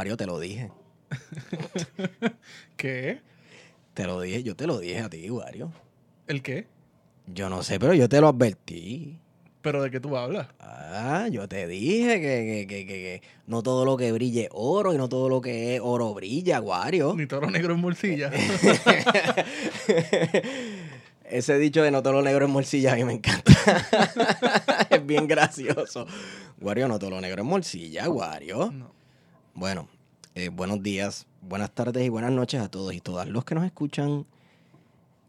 [0.00, 0.70] Guario, te lo dije.
[2.78, 3.20] ¿Qué?
[3.92, 5.70] Te lo dije, yo te lo dije a ti, Guario.
[6.26, 6.66] ¿El qué?
[7.26, 9.18] Yo no sé, pero yo te lo advertí.
[9.60, 10.46] ¿Pero de qué tú hablas?
[10.58, 14.94] Ah, yo te dije que, que, que, que- no todo lo que brille es oro
[14.94, 17.12] y no todo lo que es oro brilla, Guario.
[17.14, 18.30] Ni toro negro en morcilla.
[21.24, 23.52] Ese dicho de no todo lo negro es morcilla a mí me encanta.
[24.88, 26.06] es bien gracioso.
[26.58, 28.70] Guario, no todo lo negro es morcilla, Guario.
[28.72, 28.98] no.
[29.60, 29.88] Bueno,
[30.34, 33.66] eh, buenos días, buenas tardes y buenas noches a todos y todas los que nos
[33.66, 34.24] escuchan.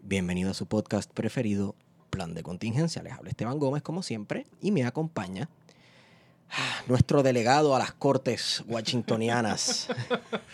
[0.04, 1.76] Bienvenido a su podcast preferido,
[2.10, 3.04] Plan de Contingencia.
[3.04, 5.50] Les habla Esteban Gómez, como siempre, y me acompaña
[6.50, 9.90] ah, nuestro delegado a las cortes washingtonianas,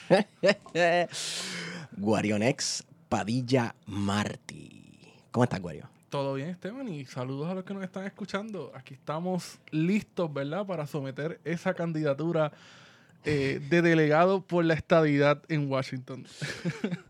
[1.98, 5.14] Guarionex Padilla Martí.
[5.30, 5.88] ¿Cómo estás, Guario?
[6.09, 8.72] Todo bien, Esteban, y saludos a los que nos están escuchando.
[8.73, 12.52] Aquí estamos listos, ¿verdad?, para someter esa candidatura
[13.28, 16.25] eh, de delegado por la estadidad en Washington.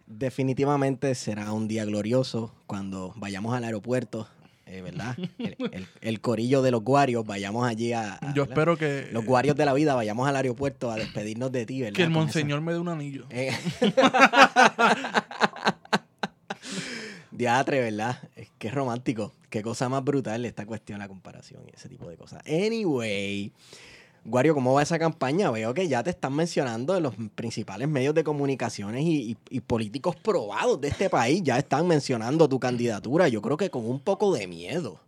[0.06, 4.28] Definitivamente será un día glorioso cuando vayamos al aeropuerto,
[4.66, 5.16] eh, ¿verdad?
[5.38, 8.16] El, el- el corillo de los guarios, vayamos allí a...
[8.16, 8.50] a- Yo ¿verdad?
[8.50, 11.95] espero que, Los guarios de la vida, vayamos al aeropuerto a despedirnos de ti, ¿verdad?
[11.95, 13.26] que el Con monseñor me dé un anillo.
[13.30, 13.52] Eh.
[17.32, 18.18] Diatre, ¿verdad?
[18.36, 19.34] Es romántico.
[19.50, 22.42] Qué cosa más brutal esta cuestión, la comparación y ese tipo de cosas.
[22.48, 23.52] Anyway,
[24.28, 25.50] Guario, ¿cómo va esa campaña?
[25.52, 29.61] Veo que ya te están mencionando en los principales medios de comunicaciones y, y- y
[29.61, 31.42] políticos probados de este país.
[31.43, 33.30] Ya están mencionando tu candidatura.
[33.30, 34.99] Yo creo que con un poco de miedo.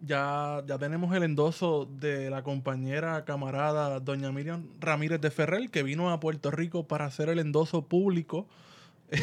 [0.00, 5.82] Ya, ya tenemos el endoso de la compañera camarada doña Miriam Ramírez de Ferrer, que
[5.82, 8.46] vino a Puerto Rico para hacer el endoso público.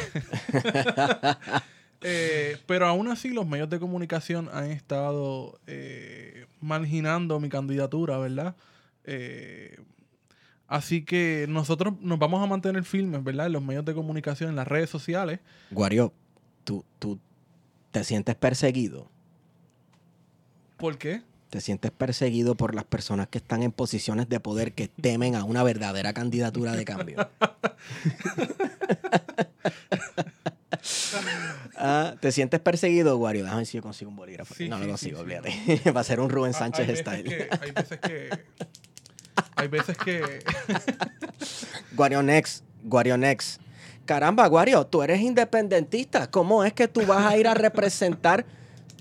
[2.08, 8.56] Eh, pero aún así los medios de comunicación han estado eh, marginando mi candidatura, ¿verdad?
[9.06, 9.78] Eh,
[10.68, 13.46] así que nosotros nos vamos a mantener firmes, ¿verdad?
[13.48, 15.40] En los medios de comunicación, en las redes sociales.
[15.72, 16.12] Guario,
[16.64, 17.20] ¿tú, tú
[17.92, 19.10] te sientes perseguido.
[20.78, 21.22] ¿Por qué?
[21.50, 25.46] Te sientes perseguido por las personas que están en posiciones de poder que temen a
[25.46, 27.30] una verdadera candidatura de cambio.
[31.78, 33.44] Ah, ¿Te sientes perseguido, Wario?
[33.44, 34.54] Déjame ver si yo consigo un bolígrafo.
[34.54, 35.92] Sí, no, no sí, consigo, sí, olvídate.
[35.96, 37.24] Va a ser un Rubén Ah, Sánchez hay veces style.
[37.24, 38.30] que- hay veces que...
[39.56, 40.44] Hay veces que...
[41.96, 43.62] Guario Next, Guario Next.
[44.06, 46.30] Caramba, Guario, tú eres independentista.
[46.30, 48.46] ¿Cómo es que tú vas a ir a representar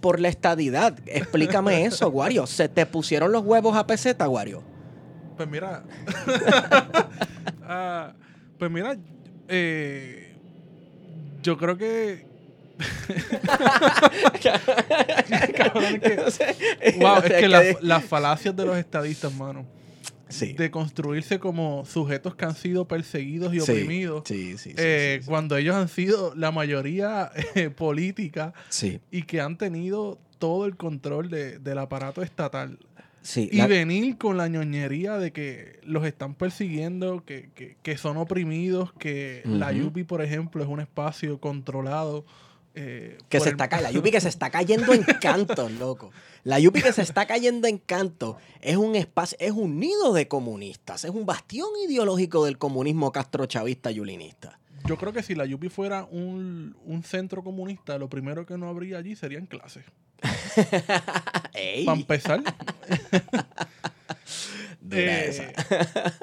[0.00, 0.96] por la estadidad?
[1.06, 2.46] Explícame eso, Guario.
[2.46, 4.62] ¿Se te pusieron los huevos a peseta, Guario?
[5.36, 5.82] Pues mira.
[7.66, 8.12] Ah,
[8.58, 8.94] pues mira,
[9.48, 10.34] eh,
[11.42, 12.26] yo creo que.
[15.56, 19.64] Cabrón, es que- wow, es que la- las falacias de los estadistas, mano.
[20.28, 20.54] Sí.
[20.54, 24.22] De construirse como sujetos que han sido perseguidos y Sí, oprimidos.
[24.26, 25.20] Sí, eh.
[25.26, 28.52] Cuando ellos han sido la mayoría eh, política
[29.10, 32.78] y que han tenido todo el control de- del aparato estatal.
[33.50, 38.18] Y la- venir con la ñoñería de que los están persiguiendo, que, que- que son
[38.18, 39.72] oprimidos, que la.
[39.72, 42.26] Yupi, por ejemplo, es un espacio controlado.
[42.74, 43.88] Eh, que se el- está cayendo.
[43.90, 46.10] La Yupi que se está cayendo en canto, loco.
[46.42, 50.28] La Yupi que se está cayendo en canto es un espacio, es un nido de
[50.28, 54.58] comunistas, es un bastión ideológico del comunismo castrochavista yulinista.
[54.86, 58.68] Yo creo que si la Yupi fuera un, un centro comunista, lo primero que no
[58.68, 59.84] habría allí serían clases.
[61.84, 62.42] Para empezar.
[64.90, 65.52] Eh, esa.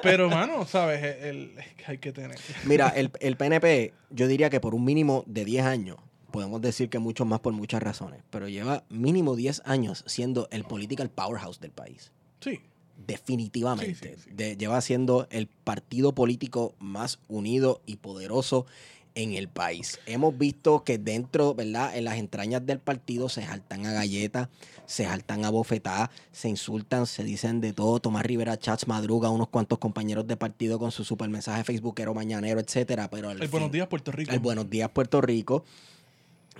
[0.02, 1.02] pero, mano, ¿sabes?
[1.22, 1.52] El,
[1.86, 2.38] hay que tener.
[2.64, 5.96] Mira, el, el PNP, yo diría que por un mínimo de 10 años,
[6.32, 10.64] podemos decir que mucho más por muchas razones, pero lleva mínimo 10 años siendo el
[10.64, 12.10] political powerhouse del país.
[12.40, 12.60] Sí.
[13.06, 13.94] Definitivamente.
[13.94, 14.30] Sí, sí, sí.
[14.34, 18.66] De- lleva siendo el partido político más unido y poderoso
[19.14, 19.98] en el país.
[20.06, 21.94] Hemos visto que dentro, ¿verdad?
[21.96, 24.48] En las entrañas del partido se saltan a galletas,
[24.86, 27.98] se saltan a bofetadas, se insultan, se dicen de todo.
[28.00, 32.58] Tomás Rivera Chats madruga unos cuantos compañeros de partido con su super mensaje facebookero mañanero,
[32.60, 33.10] etcétera.
[33.10, 34.32] Pero El buenos fin- días, Puerto Rico.
[34.32, 35.64] el Buenos Días Puerto Rico.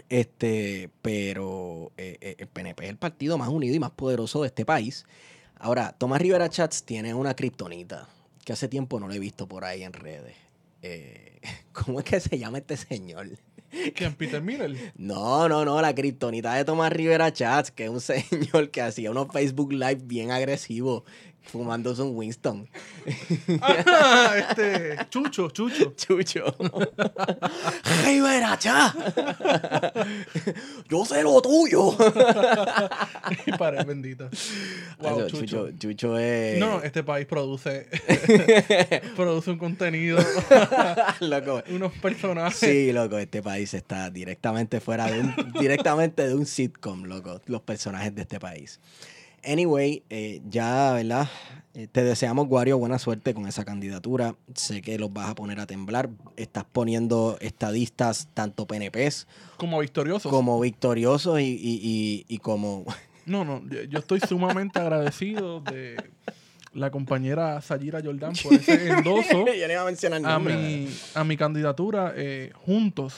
[0.09, 4.49] Este, pero eh, eh, el PNP es el partido más unido y más poderoso de
[4.49, 5.07] este país.
[5.59, 8.09] Ahora, Tomás Rivera Chats tiene una kriptonita
[8.45, 10.35] que hace tiempo no lo he visto por ahí en redes.
[10.83, 11.41] Eh,
[11.73, 13.29] ¿Cómo es que se llama este señor?
[13.95, 14.15] ¿Quién?
[14.15, 14.93] Peter Miller.
[14.97, 19.11] No, no, no, la kriptonita de Tomás Rivera Chats, que es un señor que hacía
[19.11, 21.05] unos Facebook Live bien agresivos,
[21.45, 22.69] fumándose un Winston.
[23.61, 25.93] Ah, este, Chucho, Chucho.
[25.97, 26.55] Chucho.
[28.05, 28.95] ¡Rivera, cha!
[30.89, 31.97] Yo sé lo tuyo.
[33.47, 34.29] Y pared bendita.
[34.99, 35.67] Wow, Eso, Chucho.
[35.71, 36.59] Chucho, Chucho es.
[36.59, 37.89] No, este país produce,
[39.17, 40.19] produce un contenido,
[41.21, 41.63] loco.
[41.71, 42.59] unos personajes.
[42.59, 47.63] Sí, loco, este país está directamente fuera de un, directamente de un sitcom, loco, los
[47.63, 48.81] personajes de este país.
[49.45, 51.29] Anyway, eh, ya, ¿verdad?
[51.75, 54.37] Eh, te deseamos, Wario, buena suerte con esa candidatura.
[54.55, 56.11] Sé que los vas a poner a temblar.
[56.37, 60.31] Estás poniendo estadistas, tanto PNPs Como victoriosos.
[60.31, 62.85] como victoriosos y, y- y- y como...
[63.25, 65.97] No, no, yo- estoy sumamente agradecido de
[66.75, 70.89] la compañera Sayira Jordan por ese endoso Yo no iba a mencionar a nombre, mi,
[71.15, 72.13] a mi candidatura.
[72.17, 73.15] eh, juntos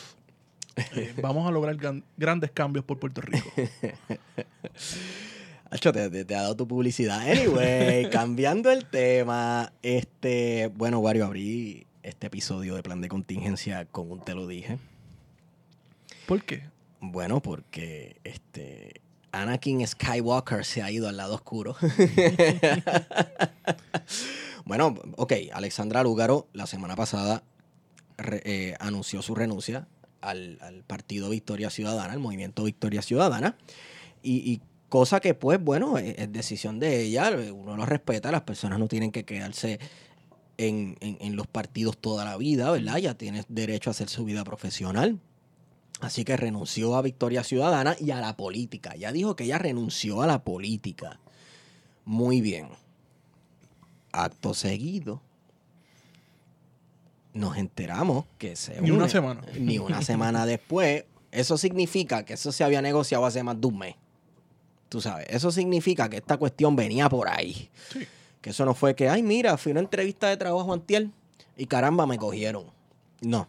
[1.22, 3.48] vamos a lograr gran- grandes cambios por Puerto Rico.
[5.70, 7.20] Hacho, te, te- te ha dado tu publicidad.
[7.28, 14.10] Anyway, cambiando el tema, este, bueno, Wario, abrí este episodio de plan de contingencia con
[14.10, 14.78] un te lo dije.
[16.26, 16.64] ¿Por qué?
[17.00, 19.00] Bueno, porque este
[19.32, 21.76] Anakin Skywalker se ha ido al lado oscuro.
[24.64, 27.42] bueno, ok, Alexandra Lúgaro la semana pasada
[28.16, 29.86] re- eh, anunció su renuncia
[30.20, 33.56] al, al partido Victoria Ciudadana, al movimiento Victoria Ciudadana.
[34.22, 34.60] Y, y
[34.94, 38.86] cosa que, pues, bueno, es, es decisión de ella, uno lo respeta, las personas no
[38.86, 39.80] tienen que quedarse
[40.56, 42.98] en, en- en los partidos toda la vida, ¿verdad?
[42.98, 45.18] Ya tienes derecho a hacer su vida profesional.
[45.98, 48.94] Así que renunció a Victoria Ciudadana y a la política.
[48.94, 51.18] Ya dijo que ella renunció a la política.
[52.04, 52.68] Muy bien.
[54.12, 55.22] Acto seguido.
[57.32, 59.42] Nos enteramos que se Ni una semana.
[59.58, 61.04] Ni una semana después.
[61.32, 63.96] Eso significa que eso se había negociado hace más de un mes.
[64.88, 67.68] Tú sabes, eso significa que esta cuestión venía por ahí.
[67.92, 68.06] Sí.
[68.40, 71.08] Que eso no fue que, ay, mira, fui a una entrevista de trabajo antier
[71.56, 72.66] y caramba, me cogieron.
[73.20, 73.48] No.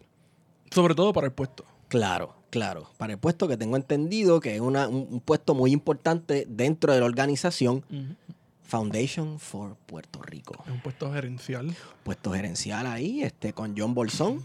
[0.70, 1.64] Sobre todo para el puesto.
[1.88, 2.90] Claro, claro.
[2.96, 6.92] Para el puesto que tengo entendido que es una- un, un puesto muy importante dentro
[6.92, 7.84] de la organización
[8.64, 10.64] Foundation for Puerto Rico.
[10.66, 11.76] Es un puesto gerencial.
[12.02, 14.44] Puesto gerencial ahí, este, con John Bolsón.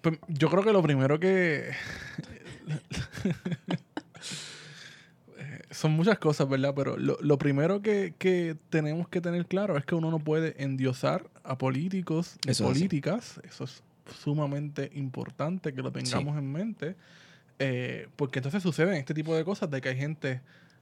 [0.00, 1.70] Pues, yo creo que lo primero que.
[5.74, 6.72] Son muchas cosas, ¿verdad?
[6.74, 10.62] Pero lo, lo primero que, que tenemos que tener claro es que uno no puede
[10.62, 13.40] endiosar a políticos y Eso es políticas.
[13.44, 13.82] Eso es
[14.22, 16.96] sumamente importante que lo tengamos en mente.
[17.58, 20.40] Eh, porque entonces suceden este tipo de cosas de que hay gente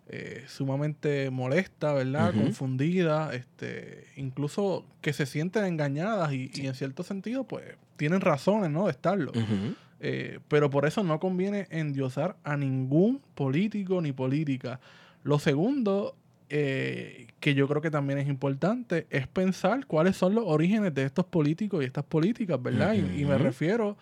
[0.08, 2.34] eh, sumamente molesta, ¿verdad?
[2.34, 7.64] Confundida, este, incluso que se sienten engañadas y, y en cierto sentido, pues,
[7.96, 8.86] tienen razones, ¿no?
[8.86, 9.30] De estarlo.
[9.30, 9.74] Ujú.
[10.04, 14.80] Eh, pero por eso no conviene endiosar a ningún político ni política.
[15.22, 16.16] Lo segundo,
[16.50, 21.04] eh, que yo creo que también es importante, es pensar cuáles son los orígenes de
[21.04, 22.94] estos políticos y estas políticas, ¿verdad?
[22.94, 23.96] Y- y, me refiero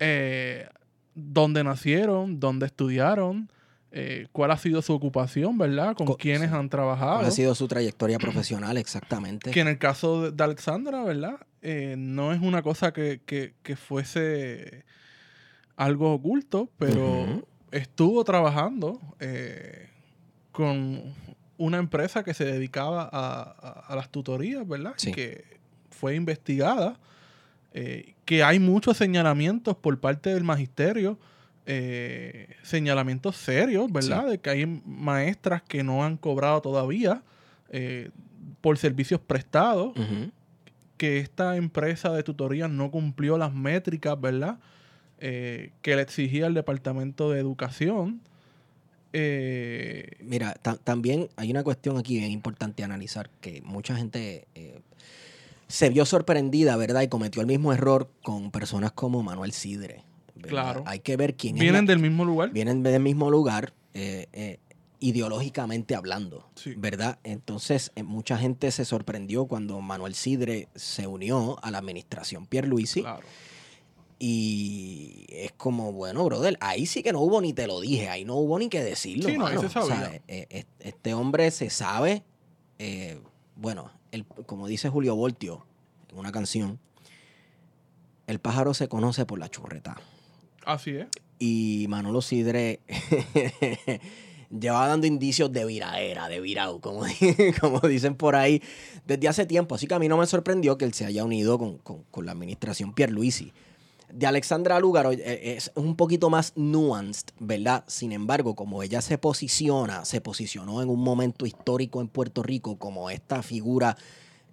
[0.00, 0.68] eh,
[1.14, 3.48] dónde nacieron, dónde estudiaron,
[3.92, 5.94] eh, cuál ha sido su ocupación, ¿verdad?
[5.94, 6.56] Con Co- quiénes sí.
[6.56, 7.14] han trabajado.
[7.18, 9.52] ¿Cuál ha sido su trayectoria profesional exactamente?
[9.52, 11.36] Que en el caso de, Alexandra, ¿verdad?
[11.96, 14.84] No es una cosa que, que- que fuese
[15.76, 19.88] algo oculto, pero estuvo trabajando eh,
[20.52, 21.02] con
[21.58, 24.94] una empresa que se dedicaba a, a- a las tutorías, ¿verdad?
[24.96, 25.12] Sí.
[25.12, 25.44] Que
[25.90, 26.98] fue investigada,
[27.72, 31.18] eh, que hay muchos señalamientos por parte del magisterio,
[31.66, 34.24] eh, señalamientos serios, ¿verdad?
[34.24, 34.30] Sí.
[34.30, 37.22] De que hay maestras que no han cobrado todavía
[37.70, 38.10] eh,
[38.60, 39.92] por servicios prestados,
[40.96, 44.58] que esta empresa de tutoría no cumplió las métricas, ¿verdad?
[45.18, 48.20] Eh, que le exigía el Departamento de Educación.
[49.12, 54.46] Eh, Mira, ta- también hay una cuestión aquí bien importante a analizar, que mucha gente
[54.54, 54.80] eh,
[55.68, 57.02] se vio sorprendida, ¿verdad?
[57.02, 60.02] Y cometió el mismo error con personas como Manuel Sidre.
[60.34, 60.48] ¿verdad?
[60.50, 60.82] Claro.
[60.86, 62.50] Hay que ver quién es vienen la- del mismo lugar.
[62.50, 64.58] vienen del mismo lugar, eh, eh,
[65.00, 66.74] ideológicamente hablando, Sí.
[66.76, 67.18] ¿verdad?
[67.24, 73.22] Entonces, mucha gente se sorprendió cuando Manuel Sidre se unió a la administración Pierluisi Claro.
[74.18, 78.24] Y es como, bueno, brother, ahí sí que no hubo ni te lo dije, ahí
[78.24, 79.28] no hubo ni que decirlo.
[79.28, 79.94] Sí, no, ahí se sabía.
[79.94, 82.22] O sea, eh, eh, este hombre se sabe,
[82.78, 83.20] eh,
[83.56, 85.66] bueno, el, como dice Julio Voltio
[86.10, 86.78] en una canción,
[88.26, 89.96] el pájaro se conoce por la churreta.
[90.64, 91.06] Así es.
[91.38, 92.80] Y Manolo Sidre
[94.50, 97.14] llevaba dando indicios de viraera, de virau, como, di-
[97.60, 98.62] como dicen por ahí,
[99.06, 99.74] desde hace tiempo.
[99.74, 102.26] Así que a mí no me sorprendió que él se haya unido con, con- con
[102.26, 103.52] la administración Pierluisi.
[104.16, 107.84] De Alexandra Lúgaro eh, es un poquito más nuanced, ¿verdad?
[107.86, 112.78] Sin embargo, como ella se posiciona, se posicionó en un momento histórico en Puerto Rico
[112.78, 113.98] como esta figura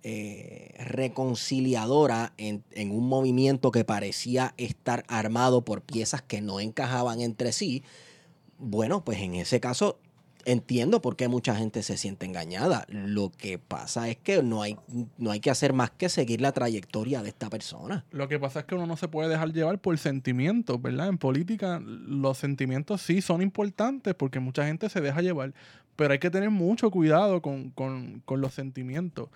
[0.03, 7.21] eh, reconciliadora en, en un movimiento que parecía estar armado por piezas que no encajaban
[7.21, 7.83] entre sí,
[8.57, 9.97] bueno, pues en ese caso
[10.45, 12.85] entiendo por qué mucha gente se siente engañada.
[12.89, 14.77] Lo que pasa es que no hay,
[15.17, 18.05] no hay que hacer más que seguir la trayectoria de esta persona.
[18.11, 21.07] Lo que pasa es que uno no se puede dejar llevar por sentimientos, ¿verdad?
[21.09, 25.53] En política los sentimientos sí son importantes porque mucha gente se deja llevar,
[25.95, 29.29] pero hay que tener mucho cuidado con, con, con los sentimientos.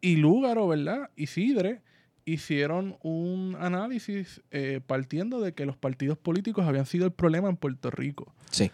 [0.00, 1.10] Y Lúgaro, ¿verdad?
[1.16, 1.82] Y Sidre
[2.24, 7.56] hicieron un análisis eh, partiendo de que los partidos políticos habían sido el problema en
[7.56, 8.32] Puerto Rico.
[8.50, 8.70] Sí.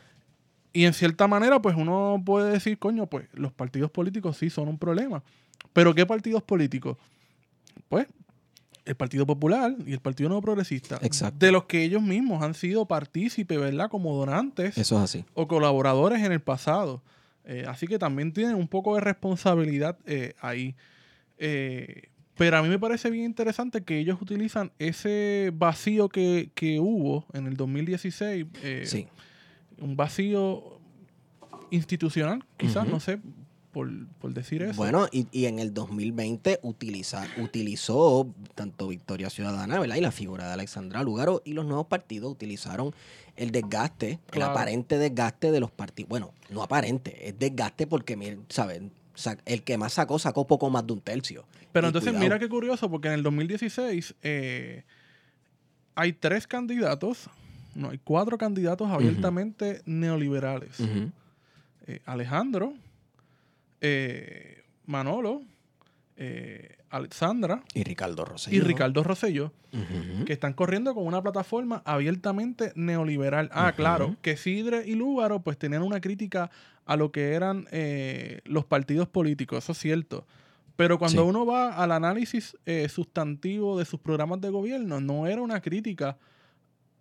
[0.77, 4.69] Y en cierta manera, pues uno puede decir, coño, pues los partidos políticos sí son
[4.69, 5.23] un problema.
[5.73, 6.99] Pero ¿qué partidos políticos?
[7.89, 8.07] Pues
[8.85, 10.99] el Partido Popular y el Partido Nuevo Progresista.
[11.03, 11.39] Exacto.
[11.45, 13.89] De los que ellos mismos han sido partícipes, ¿verdad?
[13.89, 15.25] Como donantes Eso es así.
[15.35, 17.03] o colaboradores en el pasado.
[17.45, 20.75] Eh, así que también tienen un poco de responsabilidad eh, ahí.
[21.39, 26.81] Eh, pero a mí me parece bien interesante que ellos utilizan ese vacío que, que
[26.81, 28.47] hubo en el 2016.
[28.63, 29.09] eh, Sí.
[29.81, 30.79] Un vacío
[31.71, 33.19] institucional, quizás, no sé,
[33.73, 33.91] por,
[34.21, 34.75] por decir eso.
[34.77, 39.97] Bueno, y, y en el 2020 utiliza, utilizó tanto Victoria Ciudadana ¿verdad?
[39.97, 42.95] y la figura de Alexandra Lugaro y los nuevos partidos utilizaron
[43.37, 44.53] el desgaste, Claro.
[44.53, 46.09] el aparente desgaste de los partidos.
[46.09, 48.47] Bueno, no aparente, es desgaste porque, miren,
[49.45, 51.45] El que más sacó, sacó poco más de un tercio.
[51.73, 52.25] Pero Y entonces, cuidado.
[52.25, 54.85] mira qué curioso, porque en el 2016 eh,
[55.95, 57.29] hay tres candidatos,
[57.77, 60.79] no, hay cuatro candidatos abiertamente neoliberales.
[61.87, 62.73] Eh, Alejandro,
[63.81, 65.43] eh, Manolo,
[66.17, 68.57] eh, Alexandra Y Ricardo Rosselló.
[68.57, 69.53] y Ricardo Rosselló.
[70.25, 73.51] Que están corriendo con una plataforma abiertamente neoliberal.
[73.53, 76.51] Ah, claro, que Sidre y Lúgaro pues tenían una crítica
[76.87, 80.27] a lo que eran eh, los partidos políticos, eso es cierto.
[80.77, 81.29] Pero cuando Sí.
[81.29, 86.17] uno va al análisis eh, sustantivo de sus programas de gobierno, no era una crítica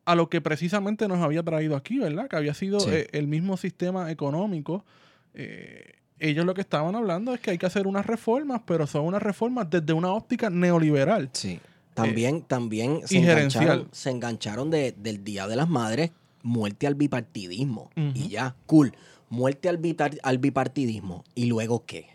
[0.06, 2.28] a lo que precisamente nos había traído aquí, ¿verdad?
[2.28, 2.90] Que había sido Sí.
[2.92, 4.86] eh, el mismo sistema económico.
[5.34, 9.06] Eh, ellos lo que estaban hablando es que hay que hacer unas reformas, pero son
[9.06, 11.30] unas reformas desde una óptica neoliberal.
[11.34, 11.60] Sí.
[11.94, 16.12] También, también se Eh, engancharon, se engancharon de- del Día de las Madres,
[16.44, 17.90] muerte al bipartidismo.
[17.96, 18.94] Y ya, cool.
[19.30, 19.80] Muerte al,
[20.24, 21.24] al bipartidismo.
[21.36, 22.08] ¿Y luego qué?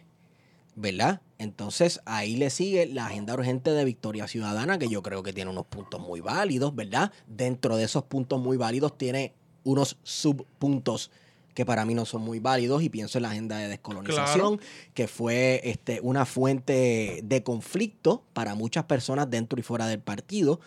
[0.77, 1.21] ¿Verdad?
[1.41, 5.51] Entonces ahí le sigue la agenda urgente de Victoria Ciudadana, que yo creo que tiene
[5.51, 7.13] unos puntos muy válidos, ¿verdad?
[7.27, 9.33] Dentro de esos puntos muy válidos tiene
[9.65, 11.11] unos subpuntos
[11.55, 14.61] que para mí no son muy válidos y pienso en la agenda de descolonización,
[14.93, 20.61] que fue este, una fuente de conflicto para muchas personas dentro y fuera del partido.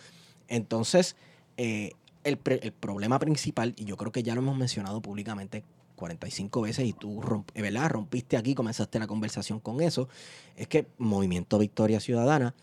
[0.48, 1.14] Entonces,
[1.56, 1.92] eh,
[2.24, 5.62] el, problema principal, y yo creo que ya lo hemos mencionado públicamente
[5.96, 7.88] 45 veces y tú romp- eh, ¿verdad?
[7.90, 10.08] rompiste aquí, comenzaste la conversación con eso,
[10.56, 12.54] es que Movimiento Victoria Ciudadana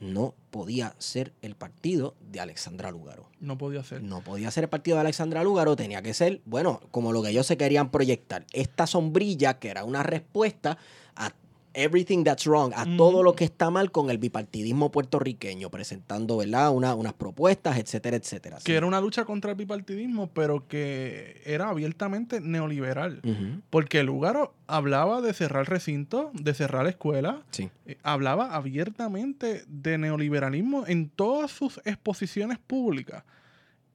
[0.00, 3.28] no podía ser el partido de Alexandra Lúgaro.
[3.38, 4.02] No podía ser.
[4.02, 7.28] No podía ser el partido de Alexandra Lúgaro, tenía que ser, bueno, como lo que
[7.30, 8.46] ellos se querían proyectar.
[8.54, 10.78] Esta sombrilla que era una respuesta
[11.16, 11.32] a
[11.74, 16.70] everything that's wrong, a todo lo que está mal con el bipartidismo puertorriqueño, presentando, ¿verdad?
[16.70, 18.58] Una- unas propuestas, etcétera, etcétera.
[18.64, 23.20] que era una lucha contra el bipartidismo, pero que era abiertamente neoliberal.
[23.24, 27.70] Ujú, Porque Lugaro hablaba de cerrar recintos, de cerrar escuelas, Sí.
[27.86, 33.24] eh, hablaba abiertamente de neoliberalismo en todas sus exposiciones públicas.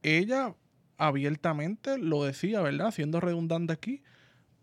[0.04, 0.54] Ella
[0.98, 2.92] abiertamente lo decía, ¿verdad?
[2.92, 4.02] Siendo redundante aquí,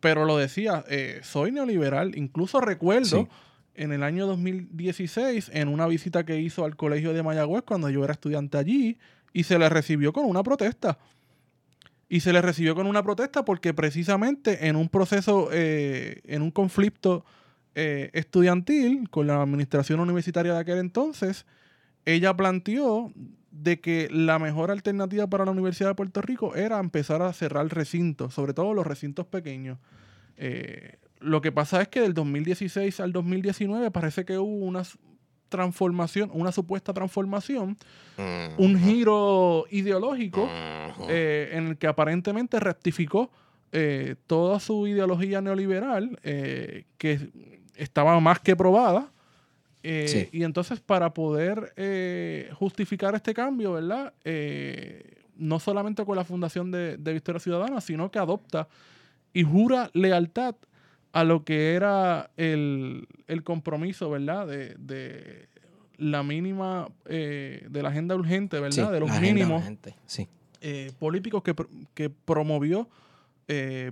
[0.02, 2.18] pero lo decía, eh, soy neoliberal.
[2.18, 3.28] Incluso recuerdo Sí.
[3.76, 8.02] en el año 2016, en una visita que hizo al colegio de Mayagüez cuando yo
[8.02, 8.98] era estudiante allí,
[9.32, 10.98] y se le recibió con una protesta.
[12.08, 16.50] Y se le recibió con una protesta porque precisamente en un proceso, eh, en un
[16.50, 17.24] conflicto
[17.74, 21.46] eh, estudiantil con la administración universitaria de aquel entonces,
[22.04, 23.12] ella planteó
[23.50, 27.68] de que la mejor alternativa para la Universidad de Puerto Rico era empezar a cerrar
[27.68, 29.78] recintos, sobre todo los recintos pequeños.
[30.36, 34.82] Eh, lo que pasa es que del 2016 al 2019 parece que hubo una
[35.48, 37.76] transformación, una supuesta transformación,
[38.56, 40.48] un giro ideológico
[41.08, 43.30] eh, en el que aparentemente rectificó
[43.70, 47.30] eh, toda su ideología neoliberal, que
[47.76, 49.12] estaba más que probada.
[49.82, 50.28] Eh, Sí.
[50.32, 54.12] Y entonces para poder eh, justificar este cambio, ¿verdad?
[54.24, 58.68] Eh, no solamente con la fundación de, de Victoria Ciudadana, sino que adopta
[59.32, 60.54] y jura lealtad
[61.12, 64.46] a lo que era el, el compromiso, ¿verdad?
[64.46, 65.48] De, de
[65.98, 68.86] la mínima de la agenda urgente, ¿verdad?
[68.88, 69.62] Sí, de los mínimos
[70.06, 70.28] Sí.
[70.98, 71.54] políticos que,
[71.94, 72.88] que promovió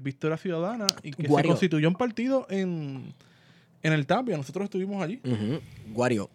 [0.00, 1.48] Victoria Ciudadana y que Guario.
[1.48, 3.12] se constituyó un partido en,
[3.82, 4.36] en el Tapia.
[4.36, 5.20] Nosotros estuvimos allí.
[5.24, 5.60] Ujú.
[5.92, 6.30] Guario,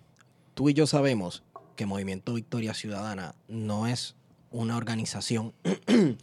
[0.54, 1.44] tú y yo sabemos
[1.76, 4.16] que Movimiento Victoria Ciudadana no es
[4.52, 5.54] una organización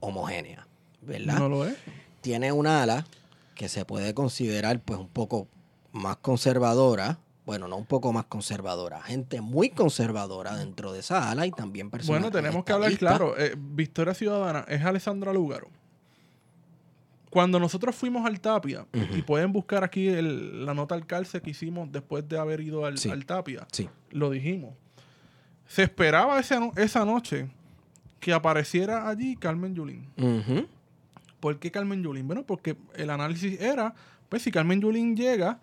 [0.00, 0.66] homogénea,
[1.02, 1.38] ¿verdad?
[1.38, 1.74] No lo es.
[2.20, 3.06] Tiene una ala
[3.54, 5.48] que se puede considerar pues un poco
[5.92, 11.46] más conservadora, bueno, no un poco más conservadora, gente muy conservadora dentro de esa ala
[11.46, 13.38] y también personas Bueno, tenemos que hablar claro.
[13.38, 15.68] eh, Victoria Ciudadana es Alessandra Lúgaro.
[17.30, 21.50] Cuando nosotros fuimos al Tapia, y pueden buscar aquí el- la nota al calce que
[21.50, 23.10] hicimos después de haber ido al, Sí.
[23.10, 23.88] al Tapia, Sí.
[24.10, 24.74] lo dijimos.
[25.66, 27.48] Se esperaba esa, no- esa noche
[28.20, 30.06] que apareciera allí Carmen Yulín.
[31.40, 32.26] ¿Por qué Carmen Yulín?
[32.26, 33.94] Bueno, porque el análisis era,
[34.28, 35.58] pues si Carmen Yulín llega,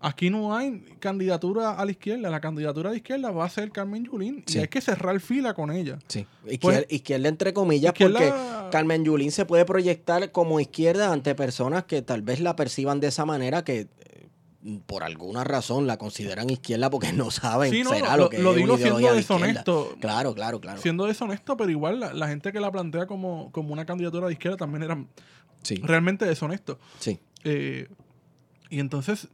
[0.00, 4.04] aquí no hay candidatura a la izquierda, la candidatura de izquierda va a ser Carmen
[4.04, 4.58] Yulín Sí.
[4.58, 5.98] y hay que cerrar fila con ella.
[6.08, 6.26] Sí.
[6.42, 11.34] Pues- Izquier- izquierda entre comillas, Izquierda- porque Carmen Yulín se puede proyectar como izquierda ante
[11.34, 13.80] personas que tal vez la perciban de esa manera que
[14.62, 18.28] eh, por alguna razón la consideran izquierda porque no saben Sí, no, será lo, lo,
[18.30, 19.36] que lo es digo una siendo de izquierda.
[19.38, 19.96] deshonesto.
[20.00, 20.80] Claro, claro, claro.
[20.82, 24.34] Siendo deshonesto, pero igual la, la gente que la plantea como, como una candidatura de
[24.34, 25.02] izquierda también era
[25.62, 26.78] Sí, realmente deshonesto.
[26.98, 27.20] sí.
[27.44, 27.88] Eh,
[28.68, 29.28] y entonces,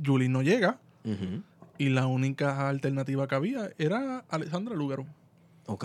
[0.00, 0.78] Yulín no llega
[1.78, 5.06] y la única alternativa que había era Alessandra Lúgaro.
[5.66, 5.84] Ok.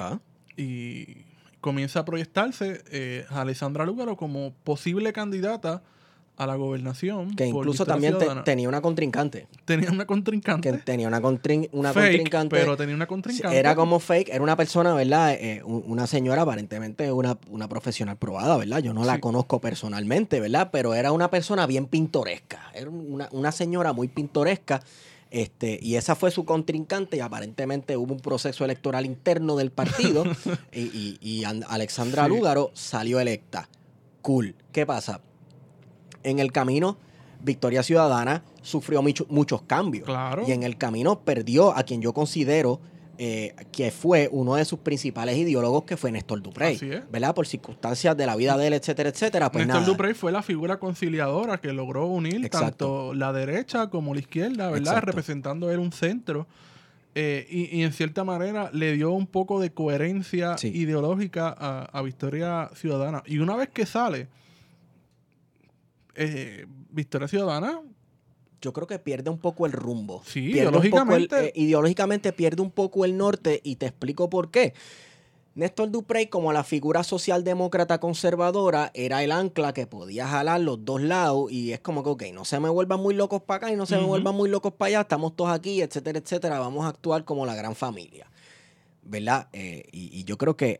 [0.57, 1.25] y
[1.59, 5.83] comienza a proyectarse eh, a Alessandra Lúgaro como posible candidata
[6.43, 7.35] a la gobernación.
[7.35, 9.47] Que incluso también te- tenía una contrincante.
[9.65, 10.73] tenía una Que contrincante.
[10.83, 12.55] tenía una, contrin- una fake, contrincante.
[12.57, 13.57] pero tenía una contrincante.
[13.57, 15.33] Era como fake, era una persona, ¿verdad?
[15.33, 18.79] Eh, un- una señora, aparentemente una, una profesional probada, ¿verdad?
[18.79, 19.21] Yo no la Sí.
[19.21, 20.69] conozco personalmente, ¿verdad?
[20.71, 22.71] Pero era una persona bien pintoresca.
[22.73, 24.81] Era una, una señora muy pintoresca.
[25.29, 30.23] Este, y esa fue su contrincante y aparentemente hubo un proceso electoral interno del partido
[30.73, 32.29] y, y- y An- Alexandra Sí.
[32.31, 33.69] Lúgaro salió electa.
[34.21, 34.55] Cool.
[34.73, 35.21] ¿Qué pasa?
[36.23, 36.97] En el camino,
[37.43, 40.05] Victoria Ciudadana sufrió mucho- muchos cambios.
[40.05, 40.43] Claro.
[40.47, 42.79] Y en el camino perdió a quien yo considero
[43.23, 46.75] eh, que fue uno de sus principales ideólogos, que fue Néstor Duprey.
[46.77, 47.03] Así es.
[47.11, 47.35] ¿Verdad?
[47.35, 49.51] Por circunstancias de la vida de él, etcétera, etcétera.
[49.51, 49.91] Pues Néstor nada.
[49.93, 52.67] Duprey fue la figura conciliadora que logró unir Exacto.
[52.67, 54.79] tanto la derecha como la izquierda, ¿verdad?
[54.93, 55.05] Exacto.
[55.05, 56.47] Representando él un centro.
[57.13, 60.69] Eh, y, y en cierta manera le dio un poco de coherencia Sí.
[60.69, 63.21] ideológica a, a Victoria Ciudadana.
[63.27, 64.29] Y una vez que sale,
[66.15, 67.81] eh, Victoria Ciudadana
[68.61, 70.21] Yo creo que pierde un poco el rumbo.
[70.25, 74.73] Sí, Pierde el- eh, ideológicamente pierde un poco el norte y te explico por qué.
[75.53, 81.01] Néstor Duprey, como la figura socialdemócrata conservadora, era el ancla que podía jalar los dos
[81.01, 83.75] lados y es como que, ok, no se me vuelvan muy locos para acá y
[83.75, 86.89] no se me vuelvan muy locos para allá, estamos todos aquí, etcétera, etcétera, vamos a
[86.89, 88.27] actuar como la gran familia,
[89.03, 89.49] ¿verdad?
[89.51, 90.79] Eh, y, y yo creo que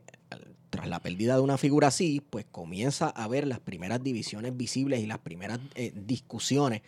[0.72, 5.02] tras la pérdida de una figura así, pues comienza a ver las primeras divisiones visibles
[5.02, 6.82] y las primeras eh, discusiones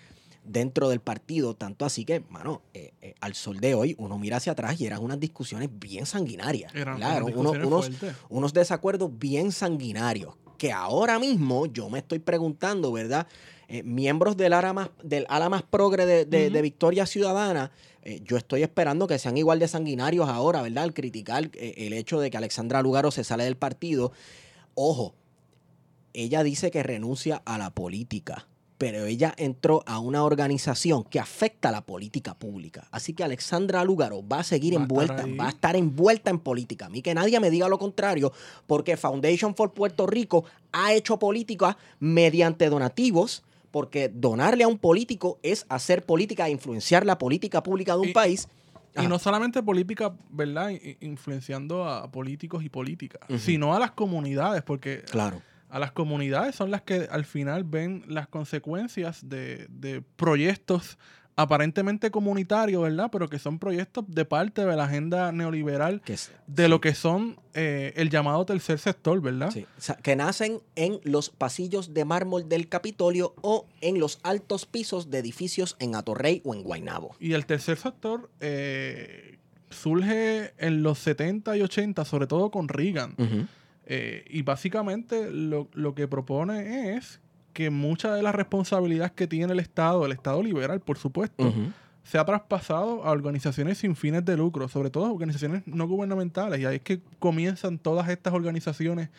[0.46, 4.38] dentro del partido, tanto así que, mano, eh, eh, al sol de hoy uno mira
[4.38, 6.74] hacia atrás y eran unas discusiones bien sanguinarias.
[6.76, 7.90] eran Eran unos,
[8.30, 13.28] unos, desacuerdos bien sanguinarios que ahora mismo yo me estoy preguntando, ¿verdad?
[13.68, 16.54] Eh, miembros del ala más, del ala más progre de, de- Ujú.
[16.54, 17.72] de Victoria Ciudadana,
[18.06, 20.84] eh, yo estoy esperando que sean igual de sanguinarios ahora, ¿verdad?
[20.84, 24.12] Al criticar eh, el hecho de que Alexandra Lugaro se sale del partido.
[24.76, 25.16] Ojo,
[26.14, 31.70] ella dice que renuncia a la política, pero ella entró a una organización que afecta
[31.70, 32.90] a la política pública.
[32.92, 36.88] Así que Alexandra Lugaro va a seguir Va envuelta, va a estar envuelta en política.
[36.88, 38.34] A mí que nadie me diga lo contrario,
[38.68, 45.40] porque Foundation for Puerto Rico ha hecho política mediante donativos, porque donarle a un político
[45.42, 48.48] es hacer política e influenciar la política pública de un Y- país.
[48.96, 50.70] Y no solamente política, ¿verdad?
[51.02, 55.42] Influenciando a políticos y políticas, sino a las comunidades, porque Claro.
[55.70, 61.00] a las comunidades son las que al final ven las consecuencias de, de proyectos
[61.36, 63.10] aparentemente comunitarios, ¿verdad?
[63.12, 66.70] Pero que son proyectos de parte de la agenda neoliberal Que, es- de sí.
[66.70, 69.50] lo que son eh, el llamado tercer sector, ¿verdad?
[69.52, 74.20] Sí, o sea, que nacen en los pasillos de mármol del Capitolio o en los
[74.24, 77.16] altos pisos de edificios en Atorrey o en Guaynabo.
[77.20, 79.38] Y el tercer sector eh,
[79.70, 83.16] surge en los 70 y 80, sobre todo con Reagan.
[83.86, 87.20] Eh, y básicamente lo, lo que propone es
[87.54, 91.54] que mucha de la responsabilidad que tiene el Estado, el Estado liberal, por supuesto,
[92.04, 96.60] se ha traspasado a organizaciones sin fines de lucro, sobre todo organizaciones no gubernamentales.
[96.60, 99.10] Y ahí es que comienzan todas estas organizaciones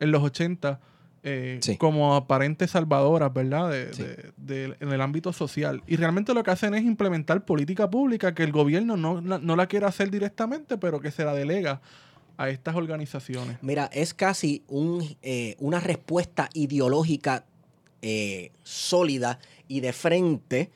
[0.00, 0.78] en los 80
[1.24, 1.76] eh, Sí.
[1.76, 3.70] como aparentes salvadoras, ¿verdad?
[3.70, 4.04] De- Sí.
[4.04, 4.32] de-
[4.68, 5.82] de- en el ámbito social.
[5.88, 9.56] Y realmente lo que hacen es implementar política pública que el gobierno no, la- no
[9.56, 11.80] la quiere hacer directamente, pero que se la delega
[12.36, 13.58] a estas organizaciones.
[13.62, 17.44] Mira, es casi un, eh, una respuesta ideológica
[18.02, 20.70] eh, sólida y de frente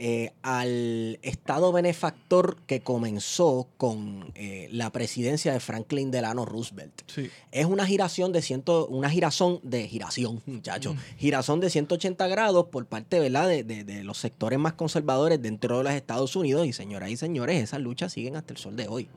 [0.00, 7.02] eh, al Estado benefactor que comenzó con eh, la presidencia de Franklin Delano Roosevelt.
[7.08, 7.28] Sí.
[7.50, 10.94] Es una giración de ciento, una girazón de giración, muchachos.
[11.18, 13.48] Girazón de 180 grados por parte ¿verdad?
[13.48, 16.64] De, de- de los sectores más conservadores dentro de los Estados Unidos.
[16.68, 19.08] Y señoras y señores, esas luchas siguen hasta el sol de hoy.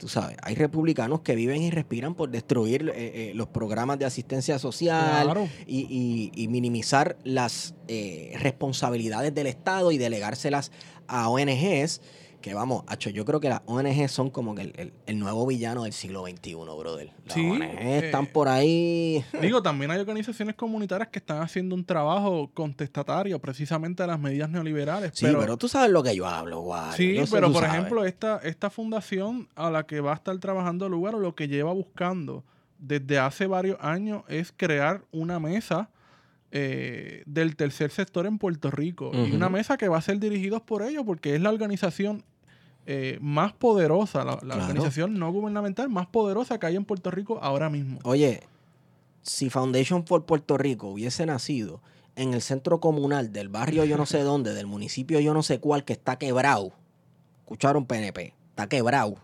[0.00, 4.06] Tú sabes, hay republicanos que viven y respiran por destruir eh, eh, los programas de
[4.06, 5.46] asistencia social Claro.
[5.66, 5.80] y,
[6.34, 10.72] y- y minimizar las eh, responsabilidades del Estado y delegárselas
[11.06, 12.00] a ONGs.
[12.40, 15.46] Que vamos, Hacho, yo creo que las ONGs son como que el, el- el nuevo
[15.46, 17.10] villano del siglo XXI, brother.
[17.26, 17.50] Las Sí,
[17.80, 19.22] están eh, por ahí.
[19.42, 24.48] Digo, también hay organizaciones comunitarias que están haciendo un trabajo contestatario precisamente a las medidas
[24.48, 25.12] neoliberales.
[25.14, 26.92] Sí, pero, tú sabes lo que yo hablo, guay.
[26.96, 27.76] Sí, Yo pero por sabes.
[27.76, 31.46] ejemplo, esta, esta fundación a la que va a estar trabajando el lugar, lo que
[31.48, 32.44] lleva buscando
[32.78, 35.90] desde hace varios años es crear una mesa
[36.52, 39.12] eh, del tercer sector en Puerto Rico.
[39.14, 42.24] Y una mesa que va a ser dirigida por ellos porque es la organización
[42.86, 44.62] eh, más poderosa, la, la Claro.
[44.62, 47.98] organización no gubernamental más poderosa que hay en Puerto Rico ahora mismo.
[48.04, 48.42] Oye,
[49.22, 51.80] si Foundation for Puerto Rico hubiese nacido
[52.16, 55.60] en el centro comunal del barrio yo no sé dónde, del municipio yo no sé
[55.60, 56.72] cuál, que está quebrado,
[57.40, 59.16] escucharon PNP, está quebrado,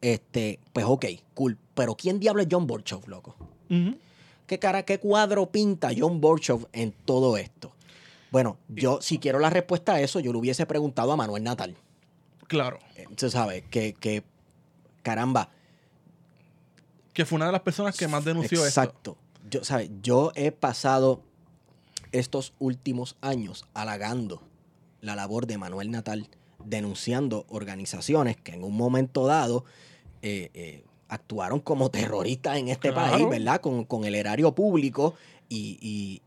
[0.00, 1.56] este, pues ok, cool.
[1.74, 3.34] Pero ¿quién diablo es John Borchow, loco?
[4.46, 7.72] ¿Qué cara, qué cuadro pinta John Borchow en todo esto?
[8.30, 11.74] Bueno, yo si quiero la respuesta a eso, yo le hubiese preguntado a Manuel Natal.
[12.52, 12.78] Claro.
[12.96, 14.22] Eh, Tú sabes, que, que
[15.02, 15.48] caramba,
[17.14, 18.80] Que fue una de las personas que más denunció esto.
[18.82, 19.16] Exacto.
[19.50, 19.90] Yo, ¿sabes?
[20.02, 21.22] Yo he pasado
[22.12, 24.42] estos últimos años halagando
[25.00, 26.28] la labor de Manuel Natal,
[26.64, 29.64] denunciando organizaciones que en un momento dado
[30.22, 33.12] eh, eh, actuaron como terroristas en este Claro.
[33.12, 33.60] país, ¿verdad?
[33.60, 35.14] Con, con el erario público
[35.48, 36.22] y, y-